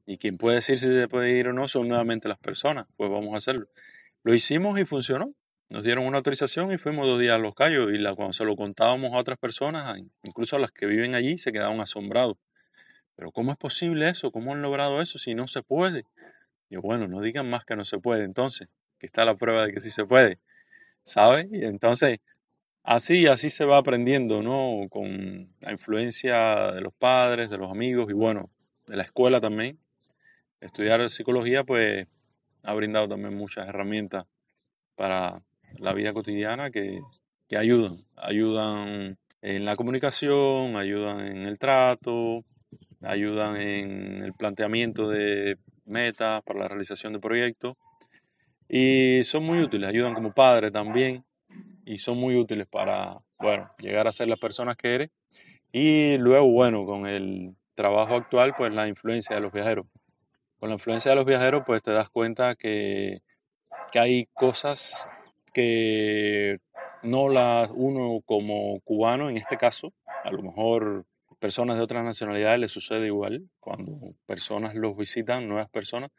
Y 0.04 0.18
quien 0.18 0.36
puede 0.36 0.56
decir 0.56 0.78
si 0.78 0.92
se 0.92 1.06
puede 1.06 1.30
ir 1.30 1.46
o 1.46 1.52
no 1.52 1.68
son 1.68 1.88
nuevamente 1.88 2.28
las 2.28 2.38
personas. 2.38 2.86
Pues 2.96 3.08
vamos 3.08 3.32
a 3.34 3.38
hacerlo. 3.38 3.64
Lo 4.24 4.34
hicimos 4.34 4.78
y 4.80 4.84
funcionó. 4.84 5.32
Nos 5.68 5.84
dieron 5.84 6.04
una 6.04 6.18
autorización 6.18 6.72
y 6.72 6.78
fuimos 6.78 7.06
dos 7.06 7.20
días 7.20 7.36
a 7.36 7.38
Los 7.38 7.54
Cayos 7.54 7.88
y 7.92 7.98
la, 7.98 8.14
cuando 8.14 8.32
se 8.32 8.44
lo 8.44 8.56
contábamos 8.56 9.12
a 9.12 9.18
otras 9.18 9.38
personas, 9.38 9.96
incluso 10.24 10.56
a 10.56 10.58
las 10.58 10.72
que 10.72 10.86
viven 10.86 11.14
allí, 11.14 11.38
se 11.38 11.52
quedaban 11.52 11.80
asombrados. 11.80 12.36
Pero 13.14 13.30
¿cómo 13.30 13.52
es 13.52 13.58
posible 13.58 14.08
eso? 14.08 14.32
¿Cómo 14.32 14.52
han 14.52 14.60
logrado 14.60 15.00
eso 15.00 15.18
si 15.18 15.34
no 15.34 15.46
se 15.46 15.62
puede? 15.62 16.04
Y 16.68 16.76
bueno, 16.76 17.06
no 17.06 17.20
digan 17.20 17.48
más 17.48 17.64
que 17.64 17.76
no 17.76 17.84
se 17.84 17.98
puede 17.98 18.24
entonces, 18.24 18.68
que 18.98 19.06
está 19.06 19.24
la 19.24 19.36
prueba 19.36 19.66
de 19.66 19.72
que 19.72 19.80
sí 19.80 19.90
se 19.90 20.04
puede, 20.04 20.40
¿sabes? 21.04 21.48
Y 21.52 21.64
entonces, 21.64 22.18
así, 22.82 23.26
así 23.26 23.50
se 23.50 23.64
va 23.64 23.78
aprendiendo, 23.78 24.42
¿no? 24.42 24.88
Con 24.88 25.54
la 25.60 25.72
influencia 25.72 26.72
de 26.72 26.80
los 26.80 26.92
padres, 26.94 27.50
de 27.50 27.58
los 27.58 27.70
amigos 27.70 28.10
y 28.10 28.14
bueno, 28.14 28.50
de 28.86 28.96
la 28.96 29.02
escuela 29.02 29.40
también. 29.40 29.78
Estudiar 30.60 31.08
psicología 31.08 31.64
pues 31.64 32.06
ha 32.62 32.74
brindado 32.74 33.08
también 33.08 33.36
muchas 33.36 33.68
herramientas 33.68 34.24
para 34.94 35.42
la 35.78 35.92
vida 35.94 36.12
cotidiana 36.12 36.70
que, 36.70 37.00
ayudan, 37.56 38.04
ayudan 38.16 39.18
en 39.42 39.64
la 39.64 39.76
comunicación, 39.76 40.76
ayudan 40.76 41.26
en 41.26 41.42
el 41.42 41.58
trato, 41.58 42.44
ayudan 43.02 43.56
en 43.56 44.22
el 44.22 44.32
planteamiento 44.32 45.08
de 45.08 45.58
metas 45.84 46.42
para 46.44 46.60
la 46.60 46.68
realización 46.68 47.12
de 47.12 47.18
proyectos 47.18 47.76
y 48.68 49.22
son 49.24 49.44
muy 49.44 49.58
útiles, 49.58 49.88
ayudan 49.88 50.14
como 50.14 50.32
padre 50.32 50.70
también 50.70 51.24
y 51.84 51.98
son 51.98 52.18
muy 52.18 52.36
útiles 52.36 52.66
para, 52.68 53.16
bueno, 53.38 53.70
llegar 53.78 54.06
a 54.06 54.12
ser 54.12 54.28
las 54.28 54.38
personas 54.38 54.76
que 54.76 54.94
eres 54.94 55.10
y 55.72 56.18
luego, 56.18 56.50
bueno, 56.50 56.84
con 56.84 57.06
el 57.06 57.56
trabajo 57.74 58.16
actual, 58.16 58.54
pues 58.56 58.72
la 58.72 58.88
influencia 58.88 59.36
de 59.36 59.42
los 59.42 59.52
viajeros. 59.52 59.86
Con 60.58 60.68
la 60.68 60.74
influencia 60.74 61.10
de 61.10 61.16
los 61.16 61.24
viajeros, 61.24 61.62
pues 61.64 61.82
te 61.82 61.90
das 61.90 62.10
cuenta 62.10 62.54
que, 62.54 63.22
que 63.90 63.98
hay 63.98 64.26
cosas 64.34 65.08
que 65.52 66.58
no 67.02 67.28
las 67.28 67.70
uno 67.72 68.20
como 68.24 68.80
cubano 68.80 69.28
en 69.28 69.36
este 69.36 69.56
caso, 69.56 69.92
a 70.24 70.30
lo 70.30 70.42
mejor 70.42 71.04
personas 71.40 71.76
de 71.76 71.82
otras 71.82 72.04
nacionalidades 72.04 72.60
les 72.60 72.70
sucede 72.70 73.06
igual 73.06 73.48
cuando 73.58 74.14
personas 74.26 74.74
los 74.74 74.96
visitan, 74.96 75.48
nuevas 75.48 75.68
personas, 75.68 76.10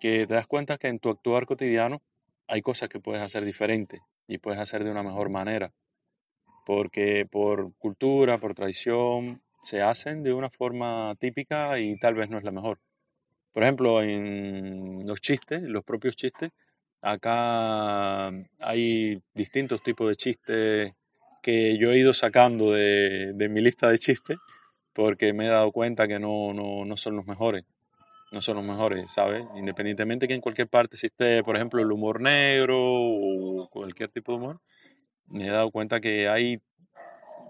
que 0.00 0.26
te 0.26 0.34
das 0.34 0.46
cuenta 0.46 0.78
que 0.78 0.88
en 0.88 0.98
tu 0.98 1.10
actuar 1.10 1.44
cotidiano 1.44 2.00
hay 2.46 2.62
cosas 2.62 2.88
que 2.88 3.00
puedes 3.00 3.20
hacer 3.20 3.44
diferente 3.44 4.00
y 4.26 4.38
puedes 4.38 4.60
hacer 4.60 4.84
de 4.84 4.90
una 4.90 5.02
mejor 5.02 5.30
manera, 5.30 5.72
porque 6.64 7.26
por 7.30 7.74
cultura, 7.78 8.38
por 8.38 8.54
tradición, 8.54 9.42
se 9.60 9.82
hacen 9.82 10.22
de 10.22 10.32
una 10.32 10.50
forma 10.50 11.14
típica 11.18 11.78
y 11.78 11.98
tal 11.98 12.14
vez 12.14 12.30
no 12.30 12.38
es 12.38 12.44
la 12.44 12.52
mejor. 12.52 12.78
Por 13.52 13.62
ejemplo, 13.62 14.02
en 14.02 15.06
los 15.06 15.20
chistes, 15.20 15.62
los 15.62 15.84
propios 15.84 16.16
chistes, 16.16 16.50
Acá 17.06 18.28
hay 18.60 19.22
distintos 19.32 19.80
tipos 19.80 20.08
de 20.08 20.16
chistes 20.16 20.92
que 21.40 21.78
yo 21.78 21.92
he 21.92 21.98
ido 21.98 22.12
sacando 22.12 22.72
de, 22.72 23.48
mi 23.48 23.60
lista 23.60 23.88
de 23.88 23.98
chistes 24.00 24.38
porque 24.92 25.32
me 25.32 25.46
he 25.46 25.48
dado 25.48 25.70
cuenta 25.70 26.08
que 26.08 26.18
no, 26.18 26.52
no, 26.52 26.96
son 26.96 27.14
los 27.14 27.26
mejores. 27.26 27.64
No 28.32 28.40
son 28.40 28.56
los 28.56 28.64
mejores, 28.64 29.12
¿sabes? 29.12 29.46
Independientemente 29.56 30.26
que 30.26 30.34
en 30.34 30.40
cualquier 30.40 30.68
parte 30.68 30.96
existe, 30.96 31.42
por 31.44 31.56
ejemplo, 31.56 31.80
el 31.80 31.92
humor 31.92 32.20
negro 32.20 32.76
o 32.78 33.68
cualquier 33.70 34.10
tipo 34.10 34.32
de 34.32 34.38
humor, 34.38 34.60
me 35.28 35.46
he 35.46 35.50
dado 35.50 35.70
cuenta 35.70 36.00
que 36.00 36.28
hay 36.28 36.60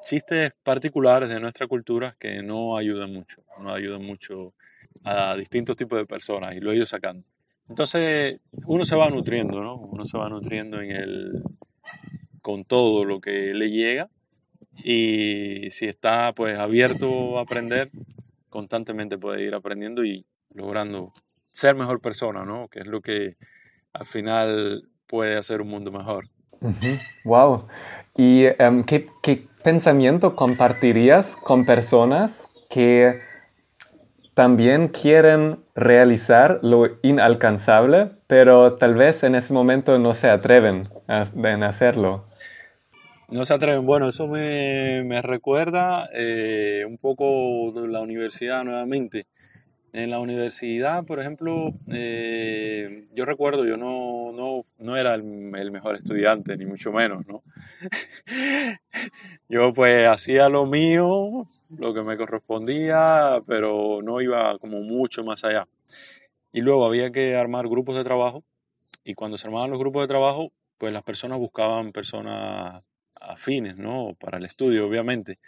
chistes 0.02 0.52
particulares 0.62 1.28
de 1.28 1.40
nuestra 1.40 1.66
cultura 1.66 2.16
que 2.18 2.42
no 2.42 2.76
ayudan 2.76 3.12
mucho, 3.12 3.42
no 3.58 3.72
ayudan 3.72 4.04
mucho 4.04 4.54
a 5.04 5.34
distintos 5.36 5.76
tipos 5.76 5.98
de 5.98 6.06
personas 6.06 6.54
y 6.54 6.60
lo 6.60 6.72
he 6.72 6.76
ido 6.76 6.86
sacando. 6.86 7.24
Entonces, 7.68 8.40
uno 8.66 8.84
se 8.84 8.96
va 8.96 9.10
nutriendo, 9.10 9.60
¿no? 9.62 9.76
Uno 9.76 10.04
se 10.04 10.16
va 10.16 10.28
nutriendo 10.28 10.80
en 10.80 10.92
el, 10.92 11.42
con 12.40 12.64
todo 12.64 13.04
lo 13.04 13.20
que 13.20 13.54
le 13.54 13.70
llega 13.70 14.08
y 14.84 15.68
si 15.70 15.86
está 15.86 16.32
pues 16.32 16.58
abierto 16.58 17.38
a 17.38 17.42
aprender, 17.42 17.90
constantemente 18.48 19.18
puede 19.18 19.42
ir 19.42 19.54
aprendiendo 19.54 20.04
y 20.04 20.24
logrando 20.56 21.12
ser 21.52 21.74
mejor 21.74 22.00
persona, 22.00 22.44
¿no? 22.44 22.68
Que 22.68 22.80
es 22.80 22.86
lo 22.86 23.00
que 23.00 23.36
al 23.92 24.06
final 24.06 24.88
puede 25.06 25.36
hacer 25.36 25.60
un 25.60 25.68
mundo 25.68 25.92
mejor. 25.92 26.28
Wow. 27.24 27.68
¿Y 28.16 28.46
¿qué, 28.86 29.08
qué 29.22 29.46
pensamiento 29.62 30.34
compartirías 30.36 31.36
con 31.36 31.64
personas 31.64 32.48
que 32.68 33.20
también 34.36 34.88
quieren 34.88 35.60
realizar 35.74 36.60
lo 36.62 36.98
inalcanzable, 37.02 38.10
pero 38.26 38.74
tal 38.74 38.94
vez 38.94 39.22
en 39.22 39.34
ese 39.34 39.54
momento 39.54 39.98
no 39.98 40.12
se 40.12 40.28
atreven 40.28 40.88
a, 41.08 41.22
hacerlo? 41.66 42.24
No 43.28 43.46
se 43.46 43.54
atreven. 43.54 43.86
Bueno, 43.86 44.10
eso 44.10 44.26
me, 44.26 45.02
me 45.04 45.22
recuerda 45.22 46.10
eh, 46.12 46.84
un 46.86 46.98
poco 46.98 47.72
la 47.88 48.00
universidad 48.00 48.62
nuevamente. 48.62 49.26
En 49.96 50.10
la 50.10 50.20
universidad, 50.20 51.06
por 51.06 51.20
ejemplo, 51.20 51.72
eh, 51.90 53.06
yo 53.14 53.24
recuerdo, 53.24 53.64
yo 53.64 53.78
no, 53.78 54.30
no, 54.30 54.62
no 54.76 54.94
era 54.94 55.14
el, 55.14 55.24
mejor 55.24 55.96
estudiante, 55.96 56.54
ni 56.58 56.66
mucho 56.66 56.92
menos, 56.92 57.26
¿no? 57.26 57.42
yo 59.48 59.72
pues 59.72 60.06
hacía 60.06 60.50
lo 60.50 60.66
mío, 60.66 61.46
lo 61.78 61.94
que 61.94 62.02
me 62.02 62.18
correspondía, 62.18 63.42
pero 63.46 64.02
no 64.02 64.20
iba 64.20 64.58
como 64.58 64.82
mucho 64.82 65.24
más 65.24 65.44
allá. 65.44 65.66
Y 66.52 66.60
luego 66.60 66.84
había 66.84 67.10
que 67.10 67.34
armar 67.34 67.66
grupos 67.66 67.96
de 67.96 68.04
trabajo, 68.04 68.44
y 69.02 69.14
cuando 69.14 69.38
se 69.38 69.46
armaban 69.46 69.70
los 69.70 69.78
grupos 69.78 70.02
de 70.02 70.08
trabajo, 70.08 70.52
pues 70.76 70.92
las 70.92 71.04
personas 71.04 71.38
buscaban 71.38 71.92
personas 71.92 72.84
afines, 73.14 73.78
¿no? 73.78 74.14
Para 74.20 74.36
el 74.36 74.44
estudio, 74.44 74.86
obviamente. 74.86 75.38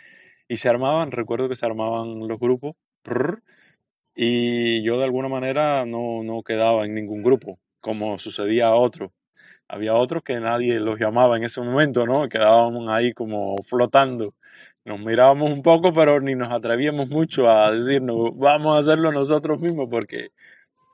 Y 0.48 0.56
se 0.56 0.70
armaban, 0.70 1.10
recuerdo 1.10 1.50
que 1.50 1.56
se 1.56 1.66
armaban 1.66 2.26
los 2.26 2.40
grupos, 2.40 2.76
y 4.20 4.82
yo 4.82 4.98
de 4.98 5.04
alguna 5.04 5.28
manera 5.28 5.86
no, 5.86 6.24
no 6.24 6.42
quedaba 6.42 6.84
en 6.84 6.92
ningún 6.92 7.22
grupo, 7.22 7.60
como 7.80 8.18
sucedía 8.18 8.66
a 8.66 8.74
otros. 8.74 9.12
Había 9.68 9.94
otros 9.94 10.24
que 10.24 10.40
nadie 10.40 10.80
los 10.80 10.98
llamaba 10.98 11.36
en 11.36 11.44
ese 11.44 11.60
momento, 11.60 12.04
¿no? 12.04 12.28
Quedábamos 12.28 12.90
ahí 12.90 13.12
como 13.12 13.56
flotando. 13.62 14.34
Nos 14.84 14.98
mirábamos 14.98 15.52
un 15.52 15.62
poco, 15.62 15.92
pero 15.92 16.20
ni 16.20 16.34
nos 16.34 16.52
atrevíamos 16.52 17.10
mucho 17.10 17.48
a 17.48 17.70
decirnos, 17.70 18.36
vamos 18.36 18.74
a 18.76 18.80
hacerlo 18.80 19.12
nosotros 19.12 19.60
mismos, 19.60 19.88
porque 19.88 20.30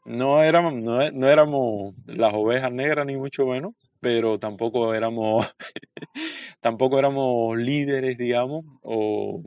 no 0.05 0.43
éramos, 0.43 0.75
no, 0.75 1.11
no 1.13 1.29
éramos 1.31 1.95
las 2.07 2.35
ovejas 2.35 2.73
negras, 2.73 3.07
ni 3.07 3.17
mucho 3.17 3.47
menos, 3.47 3.75
pero 4.01 4.39
tampoco 4.39 4.95
éramos, 4.95 5.47
tampoco 6.61 6.99
éramos 6.99 7.57
líderes, 7.57 8.19
digamos, 8.19 8.67
o, 8.83 9.43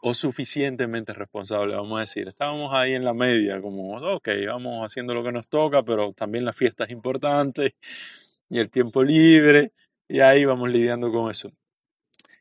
o 0.00 0.14
suficientemente 0.14 1.12
responsables, 1.12 1.76
vamos 1.76 1.98
a 1.98 2.00
decir. 2.00 2.28
Estábamos 2.28 2.72
ahí 2.72 2.94
en 2.94 3.04
la 3.04 3.14
media, 3.14 3.60
como, 3.60 3.96
ok, 3.96 4.28
vamos 4.46 4.80
haciendo 4.84 5.14
lo 5.14 5.22
que 5.22 5.32
nos 5.32 5.48
toca, 5.48 5.82
pero 5.82 6.12
también 6.12 6.44
la 6.44 6.52
fiesta 6.52 6.84
es 6.84 6.90
importante 6.90 7.74
y 8.48 8.58
el 8.58 8.70
tiempo 8.70 9.02
libre, 9.02 9.72
y 10.08 10.20
ahí 10.20 10.44
vamos 10.44 10.70
lidiando 10.70 11.12
con 11.12 11.30
eso. 11.30 11.50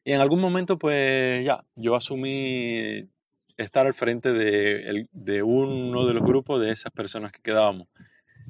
Y 0.04 0.14
en 0.14 0.22
algún 0.22 0.42
momento, 0.42 0.78
pues 0.78 1.46
ya, 1.46 1.64
yo 1.76 1.96
asumí 1.96 3.08
estar 3.58 3.86
al 3.86 3.94
frente 3.94 4.34
de, 4.34 5.08
de 5.12 5.44
uno 5.44 6.06
de 6.08 6.14
los 6.14 6.24
grupos 6.24 6.62
de 6.62 6.72
esas 6.72 6.92
personas 6.92 7.32
que 7.32 7.42
quedábamos. 7.42 7.94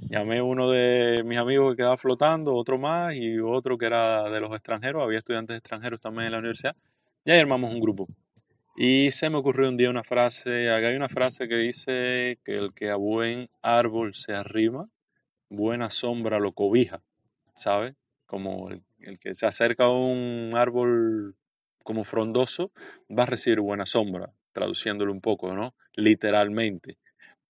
Llamé 0.10 0.38
a 0.38 0.44
uno 0.44 0.70
de 0.70 1.24
mis 1.26 1.38
amigos 1.38 1.72
que 1.72 1.78
quedaba 1.78 1.98
flotando, 1.98 2.56
otro 2.56 2.78
más 2.78 3.16
y 3.16 3.40
otro 3.40 3.78
que 3.78 3.88
era 3.88 4.30
de 4.30 4.40
los 4.40 4.52
extranjeros, 4.52 5.04
había 5.04 5.18
estudiantes 5.18 5.58
extranjeros 5.58 6.00
también 6.00 6.28
en 6.28 6.32
la 6.34 6.40
universidad, 6.40 6.76
y 7.26 7.32
ahí 7.32 7.40
armamos 7.40 7.74
un 7.74 7.82
grupo. 7.82 8.08
Y 8.82 9.12
se 9.12 9.30
me 9.30 9.36
ocurrió 9.36 9.68
un 9.68 9.76
día 9.76 9.90
una 9.90 10.06
frase, 10.06 10.72
acá 10.72 10.88
hay 10.88 10.96
una 10.96 11.10
frase 11.10 11.50
que 11.50 11.58
dice 11.58 12.40
que 12.46 12.56
el 12.56 12.74
que 12.74 12.90
a 12.90 12.96
buen 12.96 13.50
árbol 13.62 14.16
se 14.16 14.32
arrima, 14.32 14.88
buena 15.50 15.90
sombra 15.90 16.40
lo 16.40 16.54
cobija, 16.54 17.02
¿sabes? 17.54 17.96
Como 18.26 18.70
el, 18.70 19.20
que 19.20 19.36
se 19.36 19.46
acerca 19.46 19.84
a 19.84 19.90
un 19.90 20.54
árbol 20.56 21.36
como 21.84 22.06
frondoso 22.06 22.72
va 23.12 23.24
a 23.24 23.26
recibir 23.26 23.60
buena 23.60 23.86
sombra, 23.86 24.32
traduciéndolo 24.54 25.12
un 25.12 25.20
poco, 25.20 25.54
¿no? 25.54 25.76
Literalmente. 25.94 26.98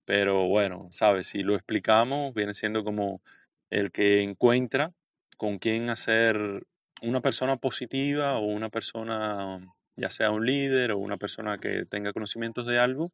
Pero 0.06 0.48
bueno, 0.48 0.88
¿sabes? 0.90 1.28
Si 1.28 1.44
lo 1.44 1.54
explicamos, 1.54 2.34
viene 2.34 2.56
siendo 2.56 2.84
como 2.84 3.22
el 3.70 3.92
que 3.92 4.24
encuentra 4.24 4.94
con 5.38 5.60
quién 5.60 5.92
hacer 5.92 6.66
una 7.04 7.22
persona 7.22 7.58
positiva 7.58 8.40
o 8.40 8.46
una 8.48 8.70
persona 8.70 9.60
ya 10.00 10.10
sea 10.10 10.32
un 10.32 10.46
líder 10.46 10.92
o 10.92 10.98
una 10.98 11.18
persona 11.18 11.58
que 11.58 11.86
tenga 11.86 12.14
conocimientos 12.14 12.66
de 12.66 12.80
algo, 12.80 13.12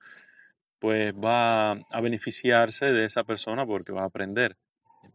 pues 0.79 1.13
va 1.13 1.71
a 1.71 2.01
beneficiarse 2.01 2.93
de 2.93 3.05
esa 3.05 3.23
persona 3.23 3.65
porque 3.65 3.91
va 3.91 4.03
a 4.03 4.05
aprender 4.05 4.57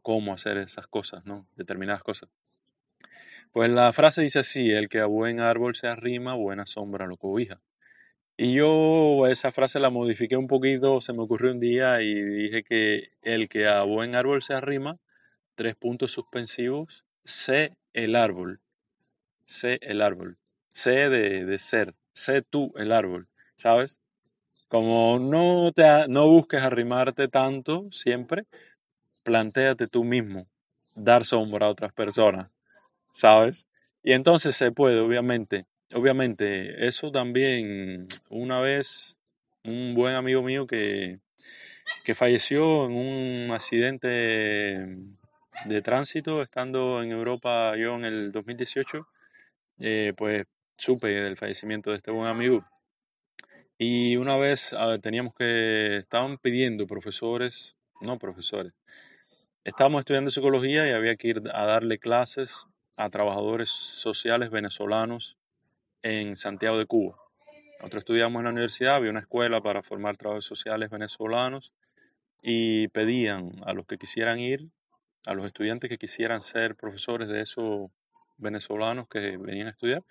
cómo 0.02 0.32
hacer 0.32 0.58
esas 0.58 0.86
cosas, 0.86 1.24
¿no? 1.24 1.46
Determinadas 1.56 2.02
cosas. 2.02 2.28
Pues 3.52 3.70
la 3.70 3.92
frase 3.92 4.22
dice 4.22 4.40
así, 4.40 4.70
el 4.70 4.88
que 4.88 5.00
a 5.00 5.06
buen 5.06 5.40
árbol 5.40 5.74
se 5.74 5.88
arrima, 5.88 6.34
buena 6.34 6.66
sombra 6.66 7.06
lo 7.06 7.16
cobija. 7.16 7.60
Y 8.36 8.54
yo 8.54 9.26
esa 9.26 9.52
frase 9.52 9.80
la 9.80 9.90
modifiqué 9.90 10.36
un 10.36 10.46
poquito, 10.46 11.00
se 11.00 11.12
me 11.12 11.22
ocurrió 11.22 11.52
un 11.52 11.60
día 11.60 12.00
y 12.00 12.14
dije 12.14 12.62
que 12.62 13.08
el 13.22 13.48
que 13.48 13.66
a 13.68 13.82
buen 13.82 14.14
árbol 14.14 14.42
se 14.42 14.54
arrima, 14.54 14.98
tres 15.56 15.76
puntos 15.76 16.12
suspensivos, 16.12 17.04
sé 17.24 17.76
el 17.92 18.16
árbol, 18.16 18.60
sé 19.40 19.78
el 19.82 20.00
árbol. 20.00 20.38
Sé 20.72 21.10
de, 21.10 21.58
ser, 21.58 21.94
sé 22.12 22.42
tú 22.42 22.72
el 22.76 22.92
árbol, 22.92 23.28
¿sabes? 23.56 24.00
Como 24.68 25.18
no, 25.18 25.72
te, 25.72 26.08
no 26.08 26.28
busques 26.28 26.62
arrimarte 26.62 27.28
tanto 27.28 27.90
siempre, 27.90 28.46
plantéate 29.24 29.88
tú 29.88 30.04
mismo 30.04 30.46
dar 30.94 31.24
sombra 31.24 31.66
a 31.66 31.70
otras 31.70 31.92
personas, 31.92 32.50
¿sabes? 33.12 33.66
Y 34.02 34.12
entonces 34.12 34.56
se 34.56 34.72
puede, 34.72 35.00
obviamente. 35.00 35.66
Obviamente, 35.92 36.86
eso 36.86 37.10
también, 37.10 38.06
una 38.28 38.60
vez, 38.60 39.18
un 39.64 39.94
buen 39.94 40.14
amigo 40.14 40.40
mío 40.42 40.66
que, 40.66 41.18
que 42.04 42.14
falleció 42.14 42.86
en 42.86 42.92
un 42.92 43.50
accidente 43.52 44.86
de 45.66 45.82
tránsito, 45.82 46.42
estando 46.42 47.02
en 47.02 47.10
Europa 47.10 47.76
yo 47.76 47.96
en 47.96 48.04
el 48.04 48.32
2018, 48.32 49.06
eh, 49.80 50.12
pues 50.16 50.46
supe 50.80 51.08
del 51.08 51.36
fallecimiento 51.36 51.90
de 51.90 51.96
este 51.96 52.10
buen 52.10 52.26
amigo. 52.26 52.64
Y 53.76 54.16
una 54.16 54.36
vez 54.38 54.74
teníamos 55.02 55.34
que, 55.34 55.98
estaban 55.98 56.38
pidiendo 56.38 56.86
profesores, 56.86 57.76
no 58.00 58.18
profesores, 58.18 58.72
estábamos 59.62 60.00
estudiando 60.00 60.30
psicología 60.30 60.88
y 60.88 60.92
había 60.92 61.16
que 61.16 61.28
ir 61.28 61.42
a 61.52 61.66
darle 61.66 61.98
clases 61.98 62.66
a 62.96 63.10
trabajadores 63.10 63.68
sociales 63.68 64.50
venezolanos 64.50 65.36
en 66.02 66.34
Santiago 66.34 66.78
de 66.78 66.86
Cuba. 66.86 67.16
Nosotros 67.78 68.02
estudiamos 68.02 68.40
en 68.40 68.44
la 68.44 68.50
universidad, 68.50 68.96
había 68.96 69.10
una 69.10 69.20
escuela 69.20 69.60
para 69.60 69.82
formar 69.82 70.16
trabajadores 70.16 70.46
sociales 70.46 70.88
venezolanos 70.88 71.72
y 72.42 72.88
pedían 72.88 73.52
a 73.66 73.74
los 73.74 73.86
que 73.86 73.98
quisieran 73.98 74.38
ir, 74.40 74.70
a 75.26 75.34
los 75.34 75.44
estudiantes 75.44 75.90
que 75.90 75.98
quisieran 75.98 76.40
ser 76.40 76.74
profesores 76.74 77.28
de 77.28 77.42
esos 77.42 77.90
venezolanos 78.38 79.08
que 79.08 79.36
venían 79.36 79.66
a 79.66 79.70
estudiar, 79.70 80.02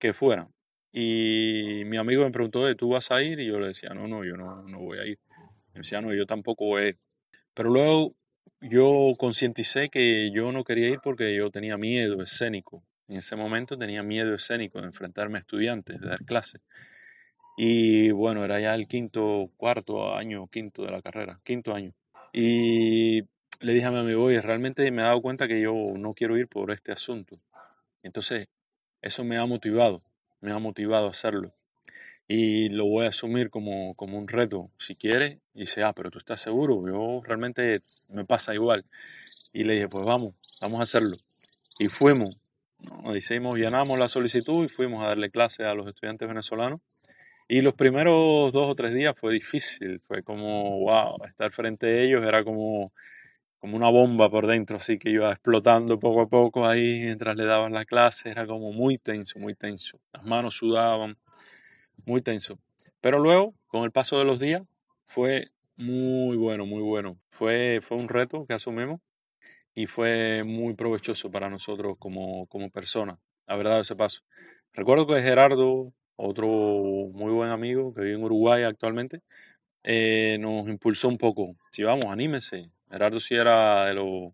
que 0.00 0.12
fuera. 0.12 0.48
Y 0.92 1.82
mi 1.86 1.96
amigo 1.96 2.24
me 2.24 2.32
preguntó, 2.32 2.74
¿tú 2.74 2.88
vas 2.88 3.12
a 3.12 3.22
ir? 3.22 3.38
Y 3.38 3.46
yo 3.46 3.60
le 3.60 3.68
decía, 3.68 3.90
no, 3.90 4.08
no, 4.08 4.24
yo 4.24 4.36
no, 4.36 4.62
no 4.62 4.80
voy 4.80 4.98
a 4.98 5.06
ir. 5.06 5.18
Me 5.72 5.80
decía, 5.80 6.00
no, 6.00 6.12
yo 6.12 6.26
tampoco 6.26 6.64
voy. 6.66 6.96
Pero 7.54 7.70
luego 7.70 8.16
yo 8.60 9.14
concienticé 9.18 9.88
que 9.88 10.30
yo 10.32 10.50
no 10.50 10.64
quería 10.64 10.88
ir 10.88 10.98
porque 11.02 11.34
yo 11.36 11.50
tenía 11.50 11.76
miedo 11.76 12.22
escénico. 12.22 12.82
En 13.06 13.18
ese 13.18 13.36
momento 13.36 13.78
tenía 13.78 14.02
miedo 14.02 14.34
escénico 14.34 14.80
de 14.80 14.86
enfrentarme 14.86 15.38
a 15.38 15.40
estudiantes, 15.40 16.00
de 16.00 16.08
dar 16.08 16.24
clases. 16.24 16.60
Y 17.56 18.10
bueno, 18.10 18.44
era 18.44 18.58
ya 18.60 18.74
el 18.74 18.88
quinto, 18.88 19.50
cuarto 19.56 20.14
año, 20.16 20.48
quinto 20.48 20.82
de 20.82 20.92
la 20.92 21.02
carrera, 21.02 21.40
quinto 21.44 21.74
año. 21.74 21.92
Y 22.32 23.22
le 23.60 23.74
dije 23.74 23.86
a 23.86 23.90
mi 23.90 23.98
amigo, 23.98 24.24
oye, 24.24 24.40
realmente 24.40 24.90
me 24.90 25.02
he 25.02 25.04
dado 25.04 25.20
cuenta 25.20 25.46
que 25.46 25.60
yo 25.60 25.74
no 25.96 26.14
quiero 26.14 26.38
ir 26.38 26.48
por 26.48 26.70
este 26.70 26.92
asunto. 26.92 27.38
Entonces 28.02 28.48
eso 29.02 29.24
me 29.24 29.38
ha 29.38 29.46
motivado, 29.46 30.02
me 30.40 30.52
ha 30.52 30.58
motivado 30.58 31.06
a 31.06 31.10
hacerlo. 31.10 31.50
Y 32.28 32.68
lo 32.68 32.86
voy 32.86 33.06
a 33.06 33.08
asumir 33.08 33.50
como, 33.50 33.94
como 33.96 34.16
un 34.16 34.28
reto. 34.28 34.70
Si 34.78 34.94
quiere, 34.94 35.40
dice, 35.52 35.82
ah, 35.82 35.92
pero 35.92 36.10
tú 36.10 36.18
estás 36.18 36.40
seguro, 36.40 36.86
yo 36.86 37.20
realmente 37.24 37.78
me 38.08 38.24
pasa 38.24 38.54
igual. 38.54 38.84
Y 39.52 39.64
le 39.64 39.74
dije, 39.74 39.88
pues 39.88 40.04
vamos, 40.04 40.34
vamos 40.60 40.80
a 40.80 40.84
hacerlo. 40.84 41.16
Y 41.78 41.86
fuimos, 41.86 42.40
nos 43.02 43.16
hicimos, 43.16 43.58
llenamos 43.58 43.98
la 43.98 44.06
solicitud 44.06 44.64
y 44.64 44.68
fuimos 44.68 45.02
a 45.02 45.08
darle 45.08 45.30
clase 45.30 45.64
a 45.64 45.74
los 45.74 45.88
estudiantes 45.88 46.28
venezolanos. 46.28 46.80
Y 47.48 47.62
los 47.62 47.74
primeros 47.74 48.52
dos 48.52 48.68
o 48.70 48.74
tres 48.76 48.94
días 48.94 49.18
fue 49.18 49.32
difícil, 49.32 50.00
fue 50.06 50.22
como, 50.22 50.78
wow, 50.80 51.24
estar 51.26 51.50
frente 51.50 51.86
a 51.86 52.02
ellos 52.02 52.24
era 52.24 52.44
como 52.44 52.92
como 53.60 53.76
una 53.76 53.90
bomba 53.90 54.30
por 54.30 54.46
dentro, 54.46 54.78
así 54.78 54.98
que 54.98 55.10
iba 55.10 55.30
explotando 55.30 56.00
poco 56.00 56.22
a 56.22 56.28
poco 56.28 56.66
ahí 56.66 57.00
mientras 57.04 57.36
le 57.36 57.44
daban 57.44 57.72
la 57.72 57.84
clase, 57.84 58.30
era 58.30 58.46
como 58.46 58.72
muy 58.72 58.98
tenso, 58.98 59.38
muy 59.38 59.54
tenso. 59.54 60.00
Las 60.12 60.24
manos 60.24 60.54
sudaban, 60.56 61.18
muy 62.06 62.22
tenso. 62.22 62.58
Pero 63.00 63.18
luego, 63.18 63.54
con 63.68 63.84
el 63.84 63.92
paso 63.92 64.18
de 64.18 64.24
los 64.24 64.40
días, 64.40 64.62
fue 65.04 65.48
muy 65.76 66.36
bueno, 66.36 66.66
muy 66.66 66.82
bueno. 66.82 67.18
Fue, 67.30 67.80
fue 67.82 67.98
un 67.98 68.08
reto 68.08 68.46
que 68.46 68.54
asumimos 68.54 69.00
y 69.74 69.86
fue 69.86 70.42
muy 70.44 70.74
provechoso 70.74 71.30
para 71.30 71.50
nosotros 71.50 71.96
como, 71.98 72.46
como 72.46 72.70
personas 72.70 73.18
haber 73.46 73.68
dado 73.68 73.82
ese 73.82 73.96
paso. 73.96 74.22
Recuerdo 74.72 75.06
que 75.06 75.20
Gerardo, 75.20 75.92
otro 76.16 76.46
muy 76.46 77.32
buen 77.32 77.50
amigo 77.50 77.92
que 77.94 78.02
vive 78.02 78.14
en 78.14 78.24
Uruguay 78.24 78.62
actualmente, 78.62 79.20
eh, 79.82 80.38
nos 80.40 80.68
impulsó 80.68 81.08
un 81.08 81.18
poco. 81.18 81.56
Si 81.72 81.82
vamos, 81.82 82.06
anímese. 82.06 82.70
Gerardo 82.90 83.20
sí 83.20 83.34
era 83.34 83.86
de 83.86 83.94
los, 83.94 84.32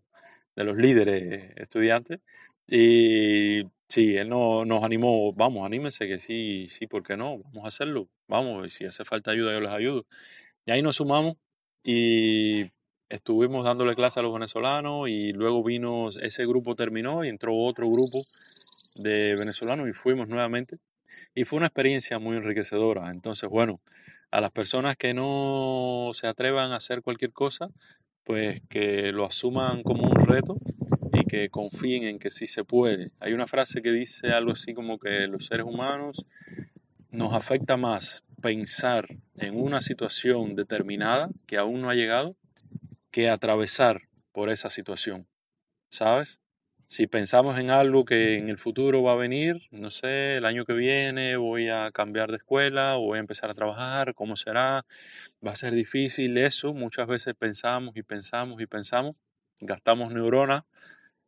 de 0.55 0.63
los 0.63 0.77
líderes 0.77 1.51
estudiantes 1.55 2.19
y 2.67 3.63
sí, 3.87 4.17
él 4.17 4.29
no, 4.29 4.65
nos 4.65 4.83
animó, 4.83 5.33
vamos, 5.33 5.65
anímese 5.65 6.07
que 6.07 6.19
sí, 6.19 6.67
sí, 6.69 6.87
¿por 6.87 7.03
qué 7.03 7.15
no? 7.15 7.37
Vamos 7.39 7.65
a 7.65 7.67
hacerlo. 7.69 8.09
Vamos, 8.27 8.73
si 8.73 8.85
hace 8.85 9.05
falta 9.05 9.31
ayuda, 9.31 9.53
yo 9.53 9.61
les 9.61 9.71
ayudo. 9.71 10.05
Y 10.65 10.71
ahí 10.71 10.81
nos 10.81 10.97
sumamos 10.97 11.35
y 11.83 12.71
estuvimos 13.09 13.63
dándole 13.63 13.95
clase 13.95 14.19
a 14.19 14.23
los 14.23 14.33
venezolanos 14.33 15.09
y 15.09 15.31
luego 15.33 15.63
vino, 15.63 16.09
ese 16.09 16.45
grupo 16.45 16.75
terminó 16.75 17.23
y 17.23 17.29
entró 17.29 17.55
otro 17.55 17.89
grupo 17.89 18.25
de 18.95 19.35
venezolanos 19.35 19.87
y 19.89 19.93
fuimos 19.93 20.27
nuevamente. 20.27 20.77
Y 21.33 21.45
fue 21.45 21.57
una 21.57 21.67
experiencia 21.67 22.19
muy 22.19 22.37
enriquecedora. 22.37 23.11
Entonces, 23.11 23.49
bueno, 23.49 23.79
a 24.31 24.41
las 24.41 24.51
personas 24.51 24.97
que 24.97 25.13
no 25.13 26.11
se 26.13 26.27
atrevan 26.27 26.71
a 26.71 26.77
hacer 26.77 27.01
cualquier 27.01 27.31
cosa, 27.31 27.69
pues 28.27 28.61
que 28.67 29.13
lo 29.13 29.25
asuman 29.25 29.83
como 29.83 30.03
un 30.03 30.25
reto 30.25 30.57
y 31.13 31.23
que 31.23 31.49
confíen 31.49 32.03
en 32.03 32.19
que 32.19 32.29
sí 32.29 32.45
se 32.45 32.65
puede. 32.65 33.11
Hay 33.21 33.31
una 33.31 33.47
frase 33.47 33.81
que 33.81 33.93
dice 33.93 34.33
algo 34.33 34.51
así 34.51 34.73
como 34.73 34.99
que 34.99 35.27
los 35.27 35.45
seres 35.45 35.65
humanos 35.65 36.25
nos 37.09 37.31
afecta 37.31 37.77
más 37.77 38.25
pensar 38.41 39.07
en 39.37 39.57
una 39.57 39.81
situación 39.81 40.55
determinada 40.55 41.29
que 41.45 41.57
aún 41.57 41.81
no 41.81 41.89
ha 41.89 41.95
llegado 41.95 42.35
que 43.11 43.29
atravesar 43.29 44.01
por 44.33 44.49
esa 44.49 44.69
situación, 44.69 45.25
¿sabes? 45.89 46.41
Si 46.89 47.05
pensamos 47.05 47.59
en 47.59 47.69
algo 47.69 48.05
que 48.05 48.35
en 48.37 48.47
el 48.47 48.57
futuro 48.57 49.03
va 49.03 49.11
a 49.11 49.15
venir, 49.17 49.61
no 49.71 49.91
sé, 49.91 50.37
el 50.37 50.45
año 50.45 50.63
que 50.63 50.71
viene 50.71 51.35
voy 51.35 51.67
a 51.67 51.91
cambiar 51.91 52.31
de 52.31 52.37
escuela 52.37 52.95
o 52.97 53.01
voy 53.07 53.17
a 53.17 53.19
empezar 53.19 53.49
a 53.49 53.53
trabajar, 53.53 54.13
¿cómo 54.13 54.37
será? 54.37 54.85
Va 55.45 55.51
a 55.51 55.55
ser 55.57 55.73
difícil 55.73 56.37
eso, 56.37 56.73
muchas 56.73 57.07
veces 57.07 57.33
pensamos 57.37 57.97
y 57.97 58.03
pensamos 58.03 58.61
y 58.61 58.67
pensamos, 58.67 59.17
gastamos 59.59 60.13
neuronas, 60.13 60.63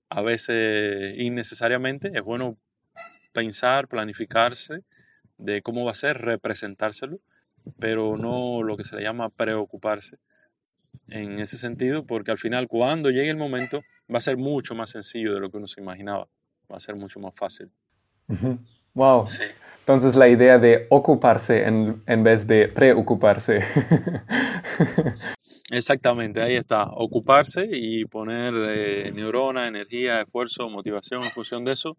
a 0.08 0.22
veces 0.22 1.16
innecesariamente, 1.18 2.10
es 2.14 2.22
bueno 2.22 2.58
pensar, 3.34 3.90
planificarse 3.90 4.84
de 5.38 5.62
cómo 5.62 5.84
va 5.84 5.92
a 5.92 5.96
ser, 5.96 6.20
representárselo, 6.20 7.20
pero 7.80 8.16
no 8.16 8.64
lo 8.64 8.78
que 8.78 8.86
se 8.86 8.96
le 8.96 9.04
llama 9.04 9.30
preocuparse 9.30 10.20
en 11.10 11.40
ese 11.40 11.58
sentido, 11.58 12.06
porque 12.06 12.32
al 12.32 12.38
final 12.38 12.70
cuando 12.70 13.10
llegue 13.10 13.30
el 13.30 13.36
momento 13.36 13.84
va 14.14 14.18
a 14.18 14.22
ser 14.22 14.38
mucho 14.38 14.76
más 14.76 14.90
sencillo 14.90 15.34
de 15.34 15.40
lo 15.40 15.50
que 15.50 15.58
uno 15.58 15.68
se 15.68 15.82
imaginaba, 15.82 16.28
va 16.72 16.78
a 16.78 16.80
ser 16.80 16.96
mucho 16.96 17.20
más 17.20 17.36
fácil. 17.36 17.72
Wow. 18.94 19.26
Entonces 19.80 20.16
la 20.16 20.28
idea 20.28 20.58
de 20.58 20.88
ocuparse 20.90 21.66
en, 21.66 22.04
en 22.06 22.24
vez 22.24 22.46
de 22.46 22.68
preocuparse. 22.68 23.60
Exactamente, 25.72 26.42
ahí 26.42 26.56
está, 26.56 26.86
ocuparse 26.86 27.68
y 27.72 28.06
poner 28.06 28.54
eh, 28.56 29.12
neurona, 29.14 29.68
energía, 29.68 30.22
esfuerzo, 30.22 30.70
motivación 30.70 31.24
en 31.24 31.32
función 31.32 31.64
de 31.64 31.74
eso, 31.74 31.96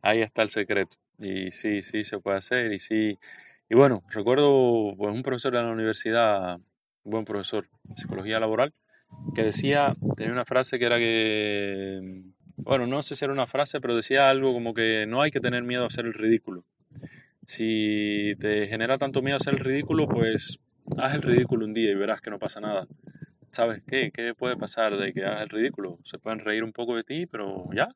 ahí 0.00 0.22
está 0.22 0.42
el 0.42 0.48
secreto. 0.48 0.96
Y 1.18 1.50
sí, 1.50 1.82
sí 1.82 2.04
se 2.04 2.18
puede 2.18 2.38
hacer 2.38 2.72
y 2.72 2.78
sí. 2.78 3.18
Y 3.68 3.74
bueno, 3.74 4.02
recuerdo 4.10 4.94
pues 4.96 5.14
un 5.14 5.22
profesor 5.22 5.52
de 5.52 5.62
la 5.62 5.70
universidad 5.70 6.58
buen 7.04 7.24
profesor 7.24 7.68
de 7.84 7.96
psicología 7.96 8.40
laboral, 8.40 8.72
que 9.34 9.42
decía, 9.42 9.92
tenía 10.16 10.32
una 10.32 10.44
frase 10.44 10.78
que 10.78 10.86
era 10.86 10.98
que, 10.98 12.22
bueno, 12.56 12.86
no 12.86 13.02
sé 13.02 13.16
si 13.16 13.24
era 13.24 13.32
una 13.32 13.46
frase, 13.46 13.80
pero 13.80 13.96
decía 13.96 14.30
algo 14.30 14.52
como 14.52 14.74
que 14.74 15.06
no 15.06 15.22
hay 15.22 15.30
que 15.30 15.40
tener 15.40 15.64
miedo 15.64 15.84
a 15.84 15.88
hacer 15.88 16.06
el 16.06 16.14
ridículo. 16.14 16.64
Si 17.46 18.34
te 18.40 18.66
genera 18.68 18.96
tanto 18.98 19.22
miedo 19.22 19.36
a 19.36 19.38
hacer 19.38 19.54
el 19.54 19.60
ridículo, 19.60 20.08
pues 20.08 20.58
haz 20.96 21.14
el 21.14 21.22
ridículo 21.22 21.66
un 21.66 21.74
día 21.74 21.90
y 21.90 21.94
verás 21.94 22.20
que 22.20 22.30
no 22.30 22.38
pasa 22.38 22.60
nada. 22.60 22.86
¿Sabes 23.50 23.82
qué? 23.86 24.10
¿Qué 24.10 24.34
puede 24.34 24.56
pasar 24.56 24.96
de 24.96 25.12
que 25.12 25.24
hagas 25.24 25.42
el 25.42 25.48
ridículo? 25.48 25.98
Se 26.04 26.18
pueden 26.18 26.40
reír 26.40 26.64
un 26.64 26.72
poco 26.72 26.96
de 26.96 27.04
ti, 27.04 27.26
pero 27.26 27.68
ya. 27.72 27.88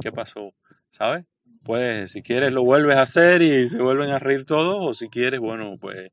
¿Qué 0.00 0.10
pasó? 0.12 0.54
¿Sabes? 0.88 1.24
Pues 1.64 2.12
si 2.12 2.22
quieres 2.22 2.52
lo 2.52 2.62
vuelves 2.62 2.96
a 2.96 3.02
hacer 3.02 3.42
y 3.42 3.68
se 3.68 3.80
vuelven 3.80 4.10
a 4.10 4.18
reír 4.18 4.44
todos, 4.44 4.76
o 4.80 4.94
si 4.94 5.08
quieres, 5.08 5.40
bueno, 5.40 5.76
pues 5.78 6.12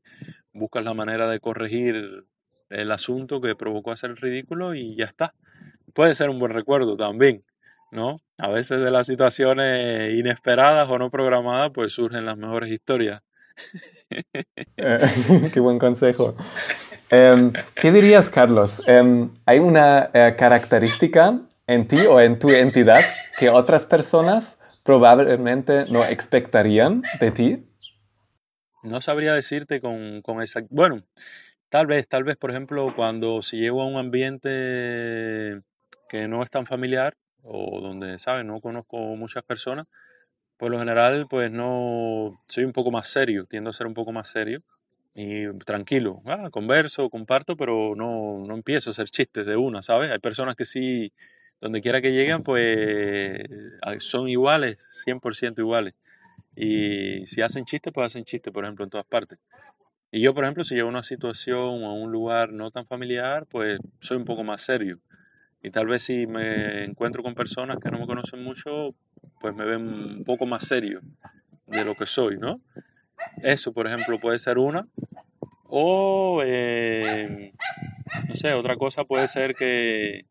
buscas 0.53 0.83
la 0.83 0.93
manera 0.93 1.27
de 1.27 1.39
corregir 1.39 2.25
el 2.71 2.91
asunto 2.91 3.41
que 3.41 3.55
provocó 3.55 3.91
hacer 3.91 4.11
el 4.11 4.17
ridículo 4.17 4.73
y 4.75 4.95
ya 4.95 5.05
está. 5.05 5.33
Puede 5.93 6.15
ser 6.15 6.29
un 6.29 6.39
buen 6.39 6.53
recuerdo 6.53 6.97
también, 6.97 7.43
¿no? 7.91 8.21
A 8.37 8.49
veces 8.49 8.81
de 8.81 8.91
las 8.91 9.07
situaciones 9.07 10.17
inesperadas 10.17 10.89
o 10.89 10.97
no 10.97 11.09
programadas, 11.09 11.71
pues 11.71 11.93
surgen 11.93 12.25
las 12.25 12.37
mejores 12.37 12.71
historias. 12.71 13.21
qué 15.53 15.59
buen 15.59 15.77
consejo. 15.77 16.35
Em, 17.09 17.51
¿Qué 17.75 17.91
dirías, 17.91 18.29
Carlos? 18.29 18.81
Em, 18.87 19.29
¿Hay 19.45 19.59
una 19.59 20.09
eh, 20.13 20.35
característica 20.37 21.39
en 21.67 21.87
ti 21.87 21.99
o 22.07 22.19
en 22.19 22.39
tu 22.39 22.49
entidad 22.49 23.01
que 23.37 23.49
otras 23.49 23.85
personas 23.85 24.57
probablemente 24.83 25.85
no 25.89 26.05
expectarían 26.05 27.03
de 27.19 27.31
ti? 27.31 27.65
No 28.83 29.01
sabría 29.01 29.33
decirte 29.33 29.81
con, 29.81 30.21
con 30.21 30.41
esa... 30.41 30.61
Bueno, 30.69 31.03
tal 31.71 31.87
vez, 31.87 32.05
tal 32.07 32.25
vez, 32.25 32.35
por 32.35 32.51
ejemplo, 32.51 32.93
cuando 32.93 33.41
si 33.41 33.57
llego 33.57 33.81
a 33.81 33.85
un 33.87 33.95
ambiente 33.95 35.61
que 36.09 36.27
no 36.27 36.43
es 36.43 36.51
tan 36.51 36.65
familiar 36.65 37.15
o 37.43 37.79
donde, 37.79 38.17
¿sabes? 38.17 38.43
No 38.45 38.59
conozco 38.59 38.97
muchas 39.15 39.43
personas, 39.43 39.87
por 40.57 40.69
lo 40.69 40.79
general, 40.79 41.27
pues 41.29 41.49
no... 41.49 42.43
Soy 42.49 42.65
un 42.65 42.73
poco 42.73 42.91
más 42.91 43.07
serio, 43.07 43.45
tiendo 43.45 43.69
a 43.69 43.73
ser 43.73 43.87
un 43.87 43.93
poco 43.93 44.11
más 44.11 44.27
serio 44.27 44.61
y 45.15 45.47
tranquilo. 45.59 46.19
Ah, 46.25 46.49
converso, 46.51 47.09
comparto, 47.09 47.55
pero 47.55 47.95
no, 47.95 48.45
no 48.45 48.53
empiezo 48.53 48.89
a 48.89 48.91
hacer 48.91 49.09
chistes 49.09 49.45
de 49.45 49.55
una, 49.55 49.81
¿sabes? 49.81 50.11
Hay 50.11 50.19
personas 50.19 50.57
que 50.57 50.65
sí, 50.65 51.13
donde 51.61 51.79
quiera 51.79 52.01
que 52.01 52.11
lleguen, 52.11 52.43
pues 52.43 53.43
son 53.99 54.27
iguales, 54.27 54.77
100% 55.05 55.59
iguales. 55.59 55.93
Y 56.53 57.25
si 57.27 57.41
hacen 57.41 57.63
chistes, 57.63 57.93
pues 57.93 58.07
hacen 58.07 58.25
chistes, 58.25 58.51
por 58.51 58.65
ejemplo, 58.65 58.83
en 58.83 58.89
todas 58.89 59.05
partes. 59.05 59.39
Y 60.11 60.21
yo, 60.21 60.33
por 60.33 60.43
ejemplo, 60.43 60.65
si 60.65 60.75
llevo 60.75 60.89
a 60.89 60.91
una 60.91 61.03
situación 61.03 61.83
o 61.83 61.87
a 61.87 61.93
un 61.93 62.11
lugar 62.11 62.51
no 62.51 62.69
tan 62.69 62.85
familiar, 62.85 63.45
pues 63.45 63.79
soy 64.01 64.17
un 64.17 64.25
poco 64.25 64.43
más 64.43 64.61
serio. 64.61 64.99
Y 65.63 65.71
tal 65.71 65.87
vez 65.87 66.03
si 66.03 66.27
me 66.27 66.83
encuentro 66.83 67.23
con 67.23 67.33
personas 67.33 67.77
que 67.77 67.89
no 67.89 67.99
me 67.99 68.07
conocen 68.07 68.43
mucho, 68.43 68.93
pues 69.39 69.55
me 69.55 69.63
ven 69.63 69.81
un 69.81 70.23
poco 70.25 70.45
más 70.45 70.67
serio 70.67 71.01
de 71.67 71.85
lo 71.85 71.95
que 71.95 72.05
soy, 72.05 72.37
¿no? 72.37 72.59
Eso, 73.41 73.71
por 73.71 73.87
ejemplo, 73.87 74.19
puede 74.19 74.39
ser 74.39 74.57
una. 74.57 74.87
O, 75.63 76.41
eh, 76.43 77.53
no 78.27 78.35
sé, 78.35 78.53
otra 78.53 78.75
cosa 78.75 79.05
puede 79.05 79.27
ser 79.27 79.55
que 79.55 80.25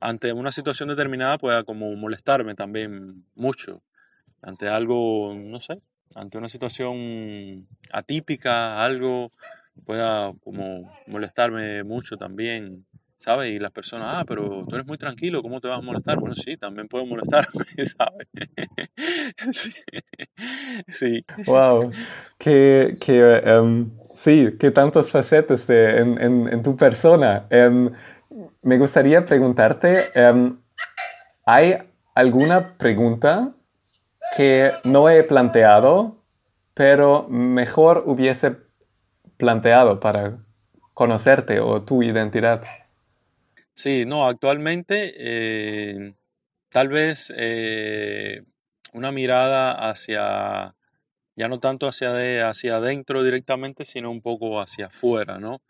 ante 0.00 0.32
una 0.32 0.52
situación 0.52 0.88
determinada 0.88 1.36
pueda 1.36 1.64
como 1.64 1.94
molestarme 1.96 2.54
también 2.54 3.24
mucho 3.34 3.82
ante 4.40 4.68
algo, 4.68 5.34
no 5.34 5.60
sé, 5.60 5.82
ante 6.14 6.38
una 6.38 6.48
situación 6.48 7.66
atípica, 7.92 8.82
algo 8.84 9.30
pueda 9.84 10.32
como 10.42 10.90
molestarme 11.06 11.84
mucho 11.84 12.16
también, 12.16 12.84
¿sabes? 13.16 13.50
Y 13.50 13.58
las 13.58 13.72
personas, 13.72 14.16
ah, 14.16 14.24
pero 14.26 14.64
tú 14.68 14.74
eres 14.74 14.86
muy 14.86 14.98
tranquilo, 14.98 15.42
¿cómo 15.42 15.60
te 15.60 15.68
vas 15.68 15.78
a 15.78 15.82
molestar? 15.82 16.18
Bueno, 16.18 16.36
sí, 16.36 16.56
también 16.56 16.88
puedo 16.88 17.06
molestarme, 17.06 17.64
¿sabes? 17.96 18.28
sí. 20.88 21.24
Wow, 21.46 21.90
que, 22.38 22.96
que 23.00 23.36
em, 23.44 23.90
sí, 24.14 24.50
que 24.58 24.70
tantos 24.70 25.10
facetes 25.10 25.66
de, 25.66 25.98
en, 25.98 26.62
tu 26.62 26.76
persona. 26.76 27.46
Em, 27.50 27.90
me 28.62 28.78
gustaría 28.78 29.24
preguntarte, 29.24 30.10
em, 30.14 30.58
¿hay 31.44 31.78
alguna 32.14 32.76
pregunta 32.76 33.54
que 34.38 34.74
no 34.84 35.10
he 35.10 35.24
planteado, 35.24 36.22
pero 36.72 37.26
mejor 37.28 38.04
hubiese 38.06 38.56
planteado 39.36 39.98
para 39.98 40.38
conocerte 40.94 41.58
o 41.58 41.82
tu 41.82 42.04
identidad. 42.04 42.62
Sí, 43.74 44.04
no, 44.06 44.28
actualmente 44.28 45.12
eh, 45.18 46.14
tal 46.68 46.86
vez 46.86 47.32
eh, 47.36 48.44
una 48.92 49.10
mirada 49.10 49.90
hacia, 49.90 50.76
ya 51.34 51.48
no 51.48 51.58
tanto 51.58 51.88
hacia, 51.88 52.48
hacia 52.48 52.76
adentro 52.76 53.24
directamente, 53.24 53.84
sino 53.84 54.12
un 54.12 54.22
poco 54.22 54.60
hacia 54.60 54.86
afuera, 54.86 55.40
¿no? 55.40 55.62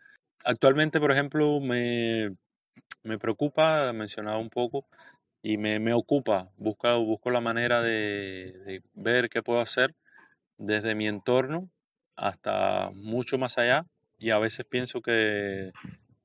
Actualmente, 0.43 0.99
por 0.99 1.11
ejemplo, 1.11 1.59
me, 1.59 2.35
me 3.01 3.17
preocupa, 3.17 3.91
mencionaba 3.93 4.37
un 4.37 4.51
poco, 4.51 4.85
y 5.41 5.57
me, 5.57 5.79
me 5.79 5.93
ocupa, 5.93 6.49
busco, 6.57 7.03
busco 7.03 7.31
la 7.31 7.41
manera 7.41 7.81
de, 7.81 8.81
ver 8.93 9.29
qué 9.29 9.41
puedo 9.41 9.61
hacer 9.61 9.95
desde 10.57 10.95
mi 10.95 11.07
entorno 11.07 11.69
hasta 12.15 12.91
mucho 12.93 13.37
más 13.37 13.57
allá 13.57 13.85
y 14.17 14.31
a 14.31 14.39
veces 14.39 14.65
pienso 14.65 15.01
que, 15.01 15.71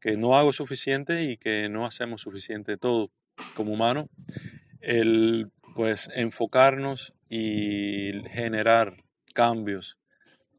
que 0.01 0.17
no 0.17 0.37
hago 0.37 0.53
suficiente 0.53 1.25
y 1.25 1.37
que 1.37 1.69
no 1.69 1.87
hacemos 1.87 2.23
suficiente 2.23 2.77
todo. 2.77 3.11
como 3.55 3.73
humanos, 3.73 4.07
el 4.81 5.51
pues 5.75 6.09
enfocarnos 6.15 7.15
y 7.29 8.13
generar 8.31 9.03
cambios 9.35 9.99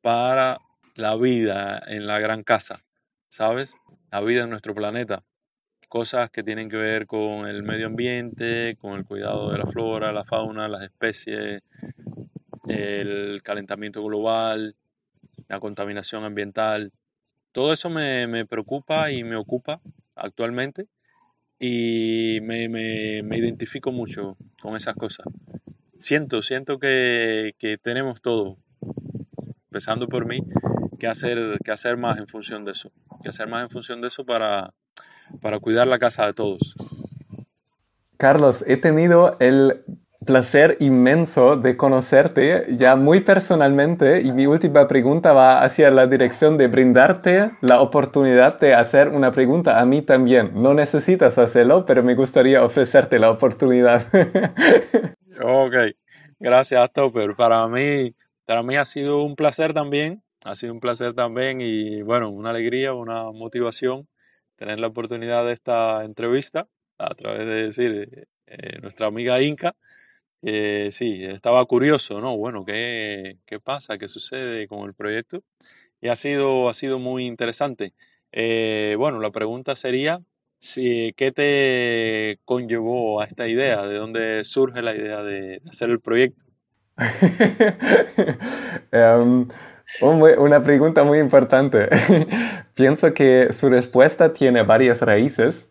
para 0.02 0.60
la 0.96 1.16
vida 1.16 1.82
en 1.88 2.06
la 2.08 2.20
gran 2.20 2.44
casa, 2.44 2.84
¿sabes? 3.28 3.76
La 4.12 4.22
vida 4.22 4.44
en 4.44 4.50
nuestro 4.50 4.76
planeta. 4.76 5.24
Cosas 5.88 6.30
que 6.30 6.44
tienen 6.44 6.70
que 6.70 6.78
ver 6.78 7.06
con 7.06 7.48
el 7.48 7.64
medio 7.64 7.88
ambiente, 7.88 8.76
con 8.82 8.94
el 8.94 9.06
cuidado 9.06 9.52
de 9.52 9.60
la 9.60 9.66
flora, 9.66 10.12
la 10.12 10.26
fauna, 10.26 10.68
las 10.68 10.84
especies, 10.84 11.62
el 12.68 13.42
calentamiento 13.44 14.04
global, 14.04 14.76
la 15.48 15.60
contaminación 15.60 16.24
ambiental. 16.24 16.92
Todo 17.52 17.72
eso 17.74 17.90
me, 17.90 18.46
preocupa 18.46 19.12
y 19.12 19.24
me 19.24 19.36
ocupa 19.36 19.80
actualmente 20.16 20.88
y 21.60 22.40
me, 22.42 23.38
identifico 23.38 23.92
mucho 23.92 24.38
con 24.62 24.76
esas 24.76 24.96
cosas. 24.96 25.28
Siento, 25.98 26.42
siento 26.42 26.80
que, 26.80 27.54
tenemos 27.82 28.22
todo, 28.22 28.58
empezando 29.68 30.08
por 30.08 30.26
mí, 30.26 30.40
que 31.00 31.08
hacer, 31.08 31.60
que 31.64 31.72
hacer 31.72 31.98
más 31.98 32.18
en 32.18 32.28
función 32.28 32.66
de 32.66 32.72
eso, 32.72 32.92
que 33.24 33.30
hacer 33.30 33.48
más 33.48 33.64
en 33.64 33.70
función 33.70 34.02
de 34.02 34.10
eso 34.10 34.26
para, 34.26 34.74
para 35.42 35.60
cuidar 35.60 35.88
la 35.88 36.00
casa 36.00 36.26
de 36.26 36.34
todos. 36.34 36.76
Carlos, 38.18 38.64
he 38.68 38.78
tenido 38.78 39.36
el 39.40 39.84
placer 40.26 40.78
inmenso 40.80 41.56
de 41.56 41.78
conocerte 41.78 42.66
ya 42.76 42.96
muy 42.96 43.22
personalmente 43.22 44.22
y 44.22 44.32
mi 44.32 44.48
última 44.48 44.88
pregunta 44.88 45.34
va 45.34 45.62
hacia 45.62 45.92
la 45.92 46.08
dirección 46.08 46.58
de 46.58 46.68
brindarte 46.68 47.52
la 47.62 47.82
oportunidad 47.82 48.60
de 48.60 48.74
hacer 48.74 49.10
una 49.10 49.32
pregunta 49.32 49.80
a 49.80 49.86
mí 49.86 50.02
también. 50.02 50.52
No 50.56 50.74
necesitas 50.74 51.38
hacerlo, 51.38 51.86
pero 51.86 52.04
me 52.04 52.16
gustaría 52.16 52.64
ofrecerte 52.64 53.20
la 53.20 53.30
oportunidad. 53.30 54.08
ok, 55.42 55.76
gracias 56.40 56.92
Topper. 56.92 57.36
Para 57.36 57.68
mí, 57.68 58.16
para 58.46 58.64
mí 58.64 58.76
ha 58.76 58.86
sido 58.86 59.22
un 59.22 59.36
placer 59.36 59.74
también, 59.74 60.24
ha 60.44 60.56
sido 60.56 60.74
un 60.74 60.80
placer 60.80 61.14
también 61.14 61.62
y 61.62 62.02
bueno, 62.02 62.32
una 62.32 62.50
alegría, 62.50 62.94
una 62.94 63.32
motivación 63.32 64.08
tener 64.56 64.80
la 64.80 64.88
oportunidad 64.88 65.46
de 65.46 65.54
esta 65.54 66.04
entrevista 66.04 66.68
a 66.98 67.14
través 67.16 67.40
de 67.40 67.66
decir 67.68 68.28
eh, 68.48 68.80
nuestra 68.82 69.08
amiga 69.08 69.42
Inca 69.42 69.76
eh, 70.48 70.90
sí, 70.92 71.24
estaba 71.26 71.66
curioso, 71.66 72.22
¿no? 72.22 72.38
Bueno, 72.38 72.64
¿qué, 72.66 73.40
¿qué, 73.48 73.60
pasa? 73.60 73.98
¿Qué 73.98 74.08
sucede 74.08 74.68
con 74.68 74.88
el 74.88 74.94
proyecto? 74.94 75.44
Y 76.02 76.10
ha 76.10 76.16
sido, 76.16 76.70
ha 76.70 76.76
sido 76.76 77.00
muy 77.00 77.26
interesante. 77.26 77.94
Eh, 78.32 78.96
bueno, 78.98 79.20
la 79.20 79.32
pregunta 79.32 79.76
sería, 79.76 80.22
si, 80.60 81.14
¿qué 81.18 81.32
te 81.32 82.40
conllevó 82.46 83.22
a 83.22 83.26
esta 83.26 83.48
idea? 83.48 83.88
¿De 83.88 83.96
dónde 83.98 84.44
surge 84.44 84.84
la 84.84 84.96
idea 84.96 85.24
de 85.24 85.64
hacer 85.68 85.90
el 85.90 86.00
proyecto? 86.00 86.44
Em, 88.92 89.48
una 90.02 90.62
pregunta 90.64 91.04
muy 91.04 91.20
importante. 91.20 91.90
Pienso 92.74 93.14
que 93.14 93.54
su 93.54 93.70
respuesta 93.70 94.34
tiene 94.34 94.64
varias 94.64 95.02
raíces. 95.02 95.68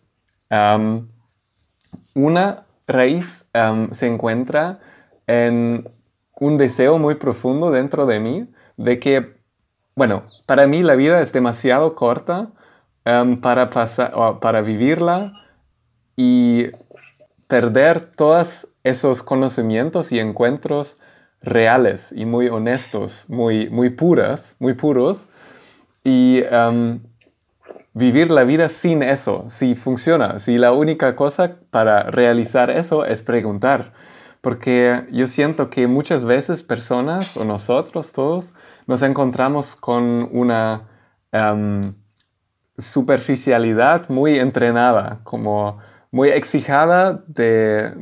una 2.14 2.66
raíz 2.87 3.46
se 3.92 4.06
encuentra 4.06 4.80
en 5.26 5.88
un 6.38 6.58
deseo 6.58 6.98
muy 6.98 7.14
profundo 7.14 7.70
dentro 7.70 8.06
de 8.06 8.20
mí 8.20 8.48
de 8.76 8.98
que, 8.98 9.37
bueno, 9.94 10.24
para 10.46 10.66
mí 10.66 10.82
la 10.82 10.94
vida 10.94 11.20
es 11.20 11.32
demasiado 11.32 11.94
corta 11.94 12.50
para, 13.40 13.70
para 14.40 14.60
vivirla 14.62 15.32
y 16.16 16.70
perder 17.46 18.00
todos 18.00 18.68
esos 18.82 19.22
conocimientos 19.22 20.12
y 20.12 20.18
encuentros 20.18 20.98
reales 21.44 22.12
y 22.12 22.24
muy 22.24 22.48
honestos, 22.48 23.26
muy, 23.28 23.68
muy 23.70 23.90
puras, 23.90 24.57
muy 24.59 24.74
puros. 24.74 25.28
Y 26.02 26.42
em, 26.50 27.00
vivir 27.92 28.30
la 28.30 28.44
vida 28.44 28.68
sin 28.68 29.02
eso, 29.02 29.44
si 29.48 29.74
funciona, 29.74 30.38
si 30.38 30.59
la 30.59 30.72
única 30.72 31.16
cosa 31.16 31.57
para 31.70 32.04
realizar 32.04 32.70
eso 32.70 33.04
es 33.04 33.22
preguntar. 33.22 33.92
Porque 34.40 35.07
yo 35.11 35.26
siento 35.26 35.70
que 35.70 35.87
muchas 35.87 36.24
veces 36.24 36.62
personas 36.62 37.37
o 37.37 37.44
nosotros 37.44 38.12
todos 38.12 38.52
nos 38.87 39.02
encontramos 39.02 39.76
con 39.76 40.28
una 40.33 40.88
em, 41.33 41.94
superficialidad 42.76 44.09
muy 44.11 44.38
entrenada, 44.38 45.20
como 45.24 45.78
muy 46.14 46.29
exijada 46.29 47.24
de, 47.27 47.92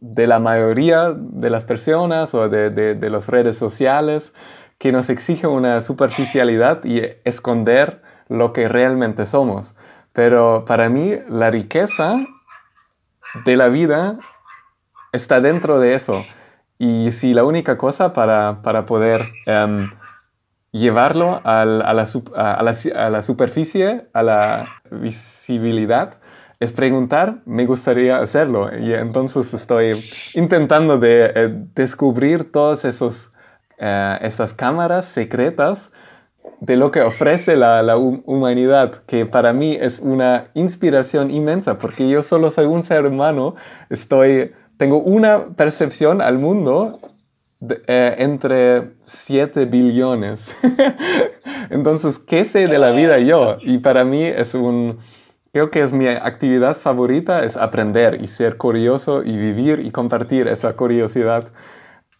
la 0.00 0.40
mayoría 0.40 1.12
de 1.16 1.48
las 1.48 1.62
personas 1.62 2.34
o 2.34 2.48
de, 2.48 2.70
de 2.70 3.10
las 3.10 3.28
redes 3.28 3.56
sociales, 3.56 4.34
que 4.78 4.90
nos 4.90 5.08
exige 5.10 5.46
una 5.46 5.80
superficialidad 5.80 6.84
y 6.84 7.02
esconder 7.22 8.02
lo 8.28 8.52
que 8.52 8.66
realmente 8.66 9.24
somos. 9.26 9.76
Pero 10.12 10.64
para 10.66 10.88
mí 10.88 11.12
la 11.28 11.52
riqueza 11.52 12.16
de 13.44 13.56
la 13.56 13.68
vida 13.68 14.18
está 15.12 15.40
dentro 15.40 15.78
de 15.78 15.94
eso. 15.94 16.24
Y 16.78 17.12
si 17.12 17.32
la 17.32 17.44
única 17.44 17.78
cosa 17.78 18.12
para, 18.12 18.86
poder 18.86 19.22
em, 19.46 19.88
llevarlo 20.72 21.40
a, 21.44 21.64
la, 21.64 22.06
a, 22.34 23.10
la, 23.10 23.22
superficie, 23.22 24.00
a 24.12 24.22
la 24.24 24.68
visibilidad, 24.90 26.16
es 26.62 26.72
preguntar, 26.72 27.38
me 27.44 27.66
gustaría 27.66 28.18
hacerlo. 28.18 28.70
Y 28.78 28.94
entonces 28.94 29.52
estoy 29.52 30.00
intentando 30.34 30.96
de 30.96 31.32
eh, 31.34 31.48
descubrir 31.74 32.52
todas 32.52 32.84
esos, 32.84 33.32
eh, 33.78 34.18
esas 34.22 34.54
cámaras 34.54 35.06
secretas 35.06 35.90
de 36.60 36.76
lo 36.76 36.92
que 36.92 37.00
ofrece 37.00 37.56
la, 37.56 37.96
humanidad, 37.96 39.02
que 39.06 39.26
para 39.26 39.52
mí 39.52 39.76
es 39.80 39.98
una 39.98 40.50
inspiración 40.54 41.32
inmensa, 41.32 41.78
porque 41.78 42.08
yo 42.08 42.22
solo 42.22 42.48
soy 42.50 42.66
un 42.66 42.84
ser 42.84 43.06
humano, 43.06 43.56
estoy, 43.90 44.52
tengo 44.76 44.98
una 44.98 45.56
percepción 45.56 46.22
al 46.22 46.38
mundo 46.38 47.00
eh, 47.88 48.14
entre 48.18 48.92
7 49.04 49.64
billones. 49.64 50.54
Entonces, 51.70 52.20
¿qué 52.20 52.44
sé 52.44 52.68
de 52.68 52.78
la 52.78 52.92
vida 52.92 53.18
yo? 53.18 53.56
Y 53.62 53.78
para 53.78 54.04
mí 54.04 54.24
es 54.24 54.54
un, 54.54 55.00
creo 55.52 55.70
que 55.70 55.82
es 55.82 55.92
mi 55.92 56.08
actividad 56.08 56.76
favorita, 56.76 57.44
es 57.44 57.56
aprender 57.56 58.22
y 58.22 58.26
ser 58.26 58.56
curioso 58.56 59.22
y 59.22 59.36
vivir 59.36 59.80
y 59.80 59.90
compartir 59.90 60.48
esa 60.48 60.74
curiosidad. 60.74 61.48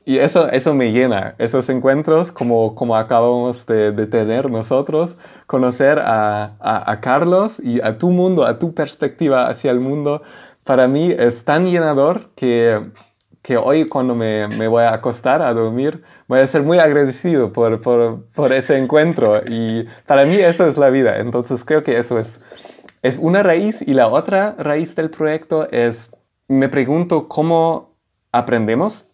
Y 0.05 0.19
eso, 0.19 0.49
eso 0.51 0.75
me 0.75 0.93
llena, 0.93 1.35
esos 1.39 1.69
encuentros 1.71 2.33
como, 2.33 2.75
como 2.75 2.97
acabamos 2.97 3.65
de, 3.67 3.93
tener 4.07 4.51
nosotros, 4.51 5.17
conocer 5.47 6.01
a, 6.01 6.55
a, 6.61 7.01
Carlos 7.01 7.61
y 7.61 7.81
a 7.81 7.99
tu 7.99 8.11
mundo, 8.11 8.45
a 8.45 8.59
tu 8.59 8.75
perspectiva 8.75 9.49
hacia 9.49 9.71
el 9.71 9.81
mundo, 9.81 10.23
para 10.65 10.89
mí 10.89 11.13
es 11.17 11.45
tan 11.45 11.67
llenador 11.67 12.31
que, 12.35 12.81
que 13.43 13.57
hoy 13.57 13.89
cuando 13.89 14.15
me, 14.15 14.49
me, 14.49 14.67
voy 14.69 14.83
a 14.83 14.93
acostar 14.93 15.41
a 15.41 15.55
dormir, 15.55 16.03
voy 16.27 16.41
a 16.41 16.47
ser 16.49 16.63
muy 16.63 16.79
agradecido 16.79 17.53
por, 17.53 17.81
por, 17.81 18.25
por, 18.35 18.53
ese 18.53 18.77
encuentro. 18.77 19.41
Y 19.47 19.87
para 20.07 20.25
mí 20.27 20.37
eso 20.37 20.67
es 20.67 20.79
la 20.79 20.91
vida, 20.91 21.19
entonces 21.19 21.65
creo 21.65 21.85
que 21.85 21.97
eso 21.97 22.19
es, 22.19 22.41
es 23.03 23.19
una 23.19 23.43
raíz 23.43 23.83
y 23.83 23.95
la 23.95 24.09
otra 24.09 24.55
raíz 24.59 24.95
del 24.95 25.11
proyecto 25.11 25.69
es, 25.71 26.11
me 26.49 26.69
pregunto 26.69 27.29
cómo 27.29 27.97
aprendemos 28.31 29.11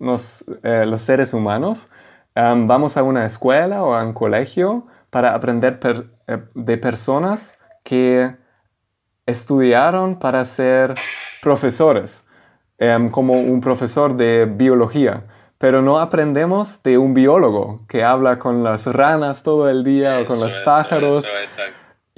eh, 0.63 0.85
los 0.87 1.01
seres 1.01 1.35
humanos, 1.35 1.91
vamos 2.35 2.97
a 2.97 3.03
una 3.03 3.25
escuela 3.25 3.83
o 3.83 3.95
a 3.95 4.05
un 4.05 4.13
colegio 4.13 4.87
para 5.11 5.35
aprender 5.35 5.81
eh, 6.27 6.39
de 6.55 6.79
personas 6.79 7.59
que 7.83 8.37
estudiaron 9.27 10.19
para 10.19 10.45
ser 10.45 10.95
profesores, 11.43 12.25
em, 12.79 13.11
como 13.11 13.35
un 13.35 13.61
profesor 13.61 14.17
de 14.17 14.45
biología, 14.45 15.25
pero 15.59 15.83
no 15.83 15.99
aprendemos 15.99 16.83
de 16.83 16.99
un 16.99 17.15
biólogo 17.15 17.81
que 17.89 18.05
habla 18.05 18.39
con 18.39 18.63
las 18.63 18.87
ranas 18.87 19.43
todo 19.43 19.69
el 19.69 19.83
día 19.83 20.21
o 20.21 20.27
con 20.27 20.39
los 20.39 20.53
pájaros. 20.65 21.29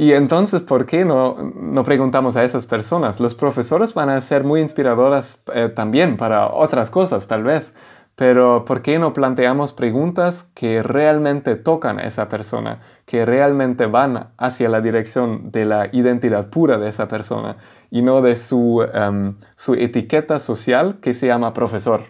Y 0.01 0.14
entonces, 0.14 0.62
¿por 0.62 0.86
qué 0.86 1.05
no, 1.05 1.53
no, 1.55 1.84
preguntamos 1.84 2.34
a 2.34 2.42
esas 2.42 2.64
personas? 2.64 3.20
Los 3.20 3.34
profesores 3.34 3.92
van 3.92 4.09
a 4.09 4.18
ser 4.22 4.44
muy 4.44 4.62
inspiradoras 4.62 5.42
eh, 5.53 5.68
también 5.68 6.16
para 6.16 6.46
otras 6.46 6.88
cosas, 6.88 7.26
tal 7.26 7.42
vez, 7.42 7.74
pero 8.16 8.64
¿por 8.64 8.80
qué 8.80 8.98
no 8.98 9.12
planteamos 9.12 9.74
preguntas 9.74 10.46
que 10.55 10.82
realmente 10.82 11.55
tocan 11.55 11.98
a 11.98 12.05
esa 12.05 12.30
persona, 12.30 12.80
que 13.05 13.26
realmente 13.26 13.84
van 13.84 14.30
hacia 14.38 14.70
la 14.70 14.80
dirección 14.80 15.53
de 15.53 15.66
la 15.66 15.90
identidad 15.92 16.48
pura 16.48 16.78
de 16.78 16.88
esa 16.88 17.07
persona 17.07 17.59
y 17.90 18.01
no 18.01 18.22
de 18.22 18.36
su, 18.36 18.82
em, 18.94 19.36
su 19.55 19.74
etiqueta 19.74 20.38
social 20.38 20.96
que 21.03 21.12
se 21.12 21.26
llama 21.26 21.53
profesor? 21.53 22.05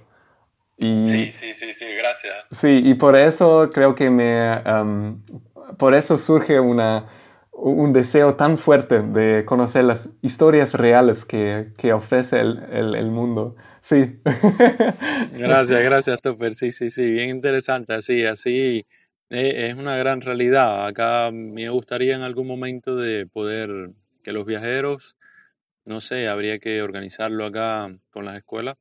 Y, 0.78 1.04
sí, 1.04 1.32
sí, 1.32 1.52
sí, 1.54 1.72
sí, 1.72 1.86
gracias. 1.98 2.36
Sí, 2.52 2.82
y 2.84 2.94
por 2.94 3.16
eso 3.16 3.68
creo 3.74 3.96
que 3.96 4.10
me... 4.10 4.62
Em, 4.64 5.20
por 5.76 5.94
eso 5.94 6.16
surge 6.16 6.60
una 6.60 7.06
un 7.62 7.92
deseo 7.92 8.36
tan 8.36 8.56
fuerte 8.58 9.02
de 9.02 9.44
conocer 9.44 9.84
las 9.84 10.08
historias 10.22 10.74
reales 10.74 11.24
que, 11.24 11.72
que 11.76 11.92
ofrece 11.92 12.40
el, 12.40 12.94
el, 12.94 13.10
mundo. 13.10 13.56
Sí. 13.80 14.20
Gracias, 15.32 15.82
gracias, 15.82 16.20
Topper. 16.20 16.54
Sí, 16.54 16.72
sí, 16.72 16.90
sí, 16.90 17.10
bien 17.10 17.30
interesante. 17.30 17.94
Así, 17.94 18.24
así 18.24 18.86
eh, 19.30 19.68
es 19.68 19.74
una 19.74 19.96
gran 19.96 20.20
realidad. 20.20 20.86
Acá 20.86 21.30
me 21.32 21.68
gustaría 21.70 22.14
en 22.16 22.22
algún 22.22 22.46
momento 22.46 22.96
de 22.96 23.26
poder 23.26 23.90
que 24.22 24.32
los 24.32 24.46
viajeros, 24.46 25.16
no 25.84 26.00
sé, 26.00 26.28
habría 26.28 26.58
que 26.58 26.82
organizarlo 26.82 27.46
acá 27.46 27.94
con 28.10 28.24
las 28.24 28.36
escuelas, 28.36 28.76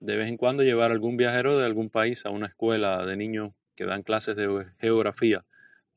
de 0.00 0.16
vez 0.16 0.28
en 0.28 0.36
cuando 0.36 0.62
llevar 0.62 0.90
algún 0.90 1.16
viajero 1.16 1.58
de 1.58 1.66
algún 1.66 1.90
país 1.90 2.26
a 2.26 2.30
una 2.30 2.46
escuela 2.46 3.04
de 3.06 3.16
niños 3.16 3.52
que 3.74 3.86
dan 3.86 4.02
clases 4.02 4.36
de 4.36 4.66
geografía 4.78 5.44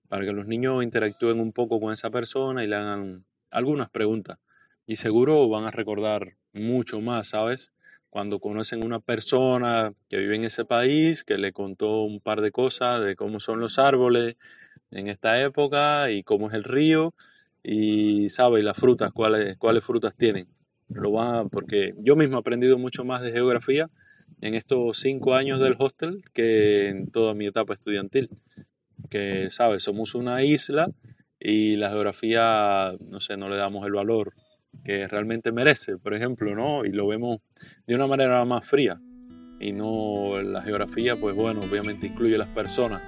para 0.08 0.26
que 0.26 0.32
los 0.32 0.48
niños 0.48 0.84
interactúen 0.84 1.40
un 1.40 1.52
poco 1.52 1.80
con 1.80 1.94
esa 1.94 2.10
persona 2.10 2.64
y 2.64 2.68
le 2.68 2.76
hagan 2.76 3.26
algunas 3.52 3.90
preguntas. 3.90 4.38
Y 4.86 4.98
seguro 4.98 5.48
van 5.50 5.66
a 5.66 5.72
recordar 5.72 6.36
mucho 6.54 7.02
más, 7.02 7.30
¿sabes? 7.30 7.72
Cuando 8.10 8.40
conocen 8.40 8.86
una 8.86 9.00
persona 9.00 9.94
que 10.10 10.18
vive 10.18 10.36
en 10.36 10.46
ese 10.46 10.64
país, 10.64 11.24
que 11.24 11.38
le 11.38 11.52
contó 11.52 12.04
un 12.04 12.20
par 12.20 12.42
de 12.42 12.52
cosas 12.52 13.04
de 13.04 13.16
cómo 13.16 13.40
son 13.40 13.60
los 13.60 13.80
árboles 13.80 14.38
en 14.92 15.08
esta 15.08 15.42
época 15.42 16.12
y 16.12 16.24
cómo 16.24 16.48
es 16.48 16.54
el 16.54 16.64
río 16.64 17.14
y 17.64 18.30
sabe 18.30 18.62
las 18.62 18.78
frutas, 18.78 19.12
cuáles, 19.12 19.58
cuáles 19.58 19.84
frutas 19.84 20.16
tienen. 20.16 20.48
Lo 20.88 21.12
van 21.12 21.50
porque 21.50 21.94
yo 21.98 22.16
mismo 22.16 22.38
he 22.38 22.40
aprendido 22.40 22.78
mucho 22.78 23.04
más 23.04 23.22
de 23.22 23.32
geografía 23.32 23.90
en 24.42 24.54
estos 24.54 25.00
cinco 25.00 25.34
años 25.34 25.60
del 25.60 25.76
hostel 25.80 26.24
que 26.32 26.90
en 26.90 27.10
toda 27.10 27.34
mi 27.34 27.48
etapa 27.48 27.74
estudiantil 27.74 28.30
que, 29.08 29.50
¿sabes? 29.50 29.84
Somos 29.84 30.16
una 30.16 30.44
isla 30.44 30.88
y 31.40 31.76
la 31.76 31.90
geografía, 31.90 32.94
no 33.00 33.20
sé, 33.20 33.38
no 33.38 33.50
le 33.50 33.58
damos 33.58 33.86
el 33.86 33.94
valor 33.94 34.34
que 34.84 35.08
realmente 35.08 35.52
merece, 35.52 35.98
por 35.98 36.14
ejemplo, 36.14 36.56
¿no? 36.56 36.86
Y 36.86 36.92
lo 36.92 37.08
vemos 37.08 37.40
de 37.88 37.96
una 37.96 38.08
manera 38.08 38.44
más 38.46 38.68
fría. 38.68 39.00
Y 39.60 39.72
no 39.72 40.42
la 40.42 40.62
geografía, 40.62 41.16
pues 41.16 41.36
bueno, 41.36 41.62
obviamente 41.62 42.08
incluye 42.08 42.38
las 42.38 42.50
personas. 42.50 43.02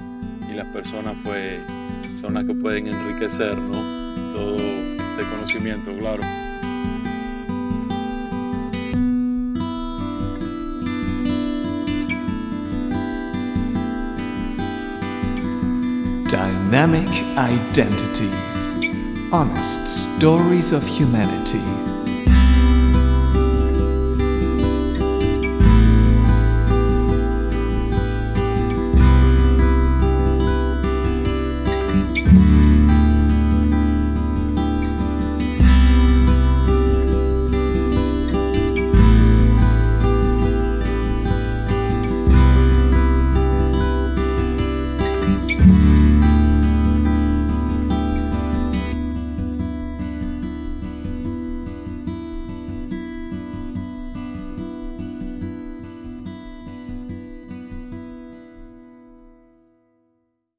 Y 0.50 0.56
las 0.56 0.68
personas, 0.68 1.16
pues, 1.26 1.60
son 2.22 2.36
las 2.36 2.45
que 2.45 2.54
pueden 2.54 2.88
enriquecer, 2.88 3.58
¿no? 3.58 4.34
Todo 4.34 4.56
este 4.58 5.24
conocimiento, 5.30 5.95
claro. 5.98 6.24
Dynamic 16.70 17.07
Identities 17.38 19.32
Honest 19.32 20.18
Stories 20.18 20.74
of 20.74 20.86
Humanity. 20.86 21.86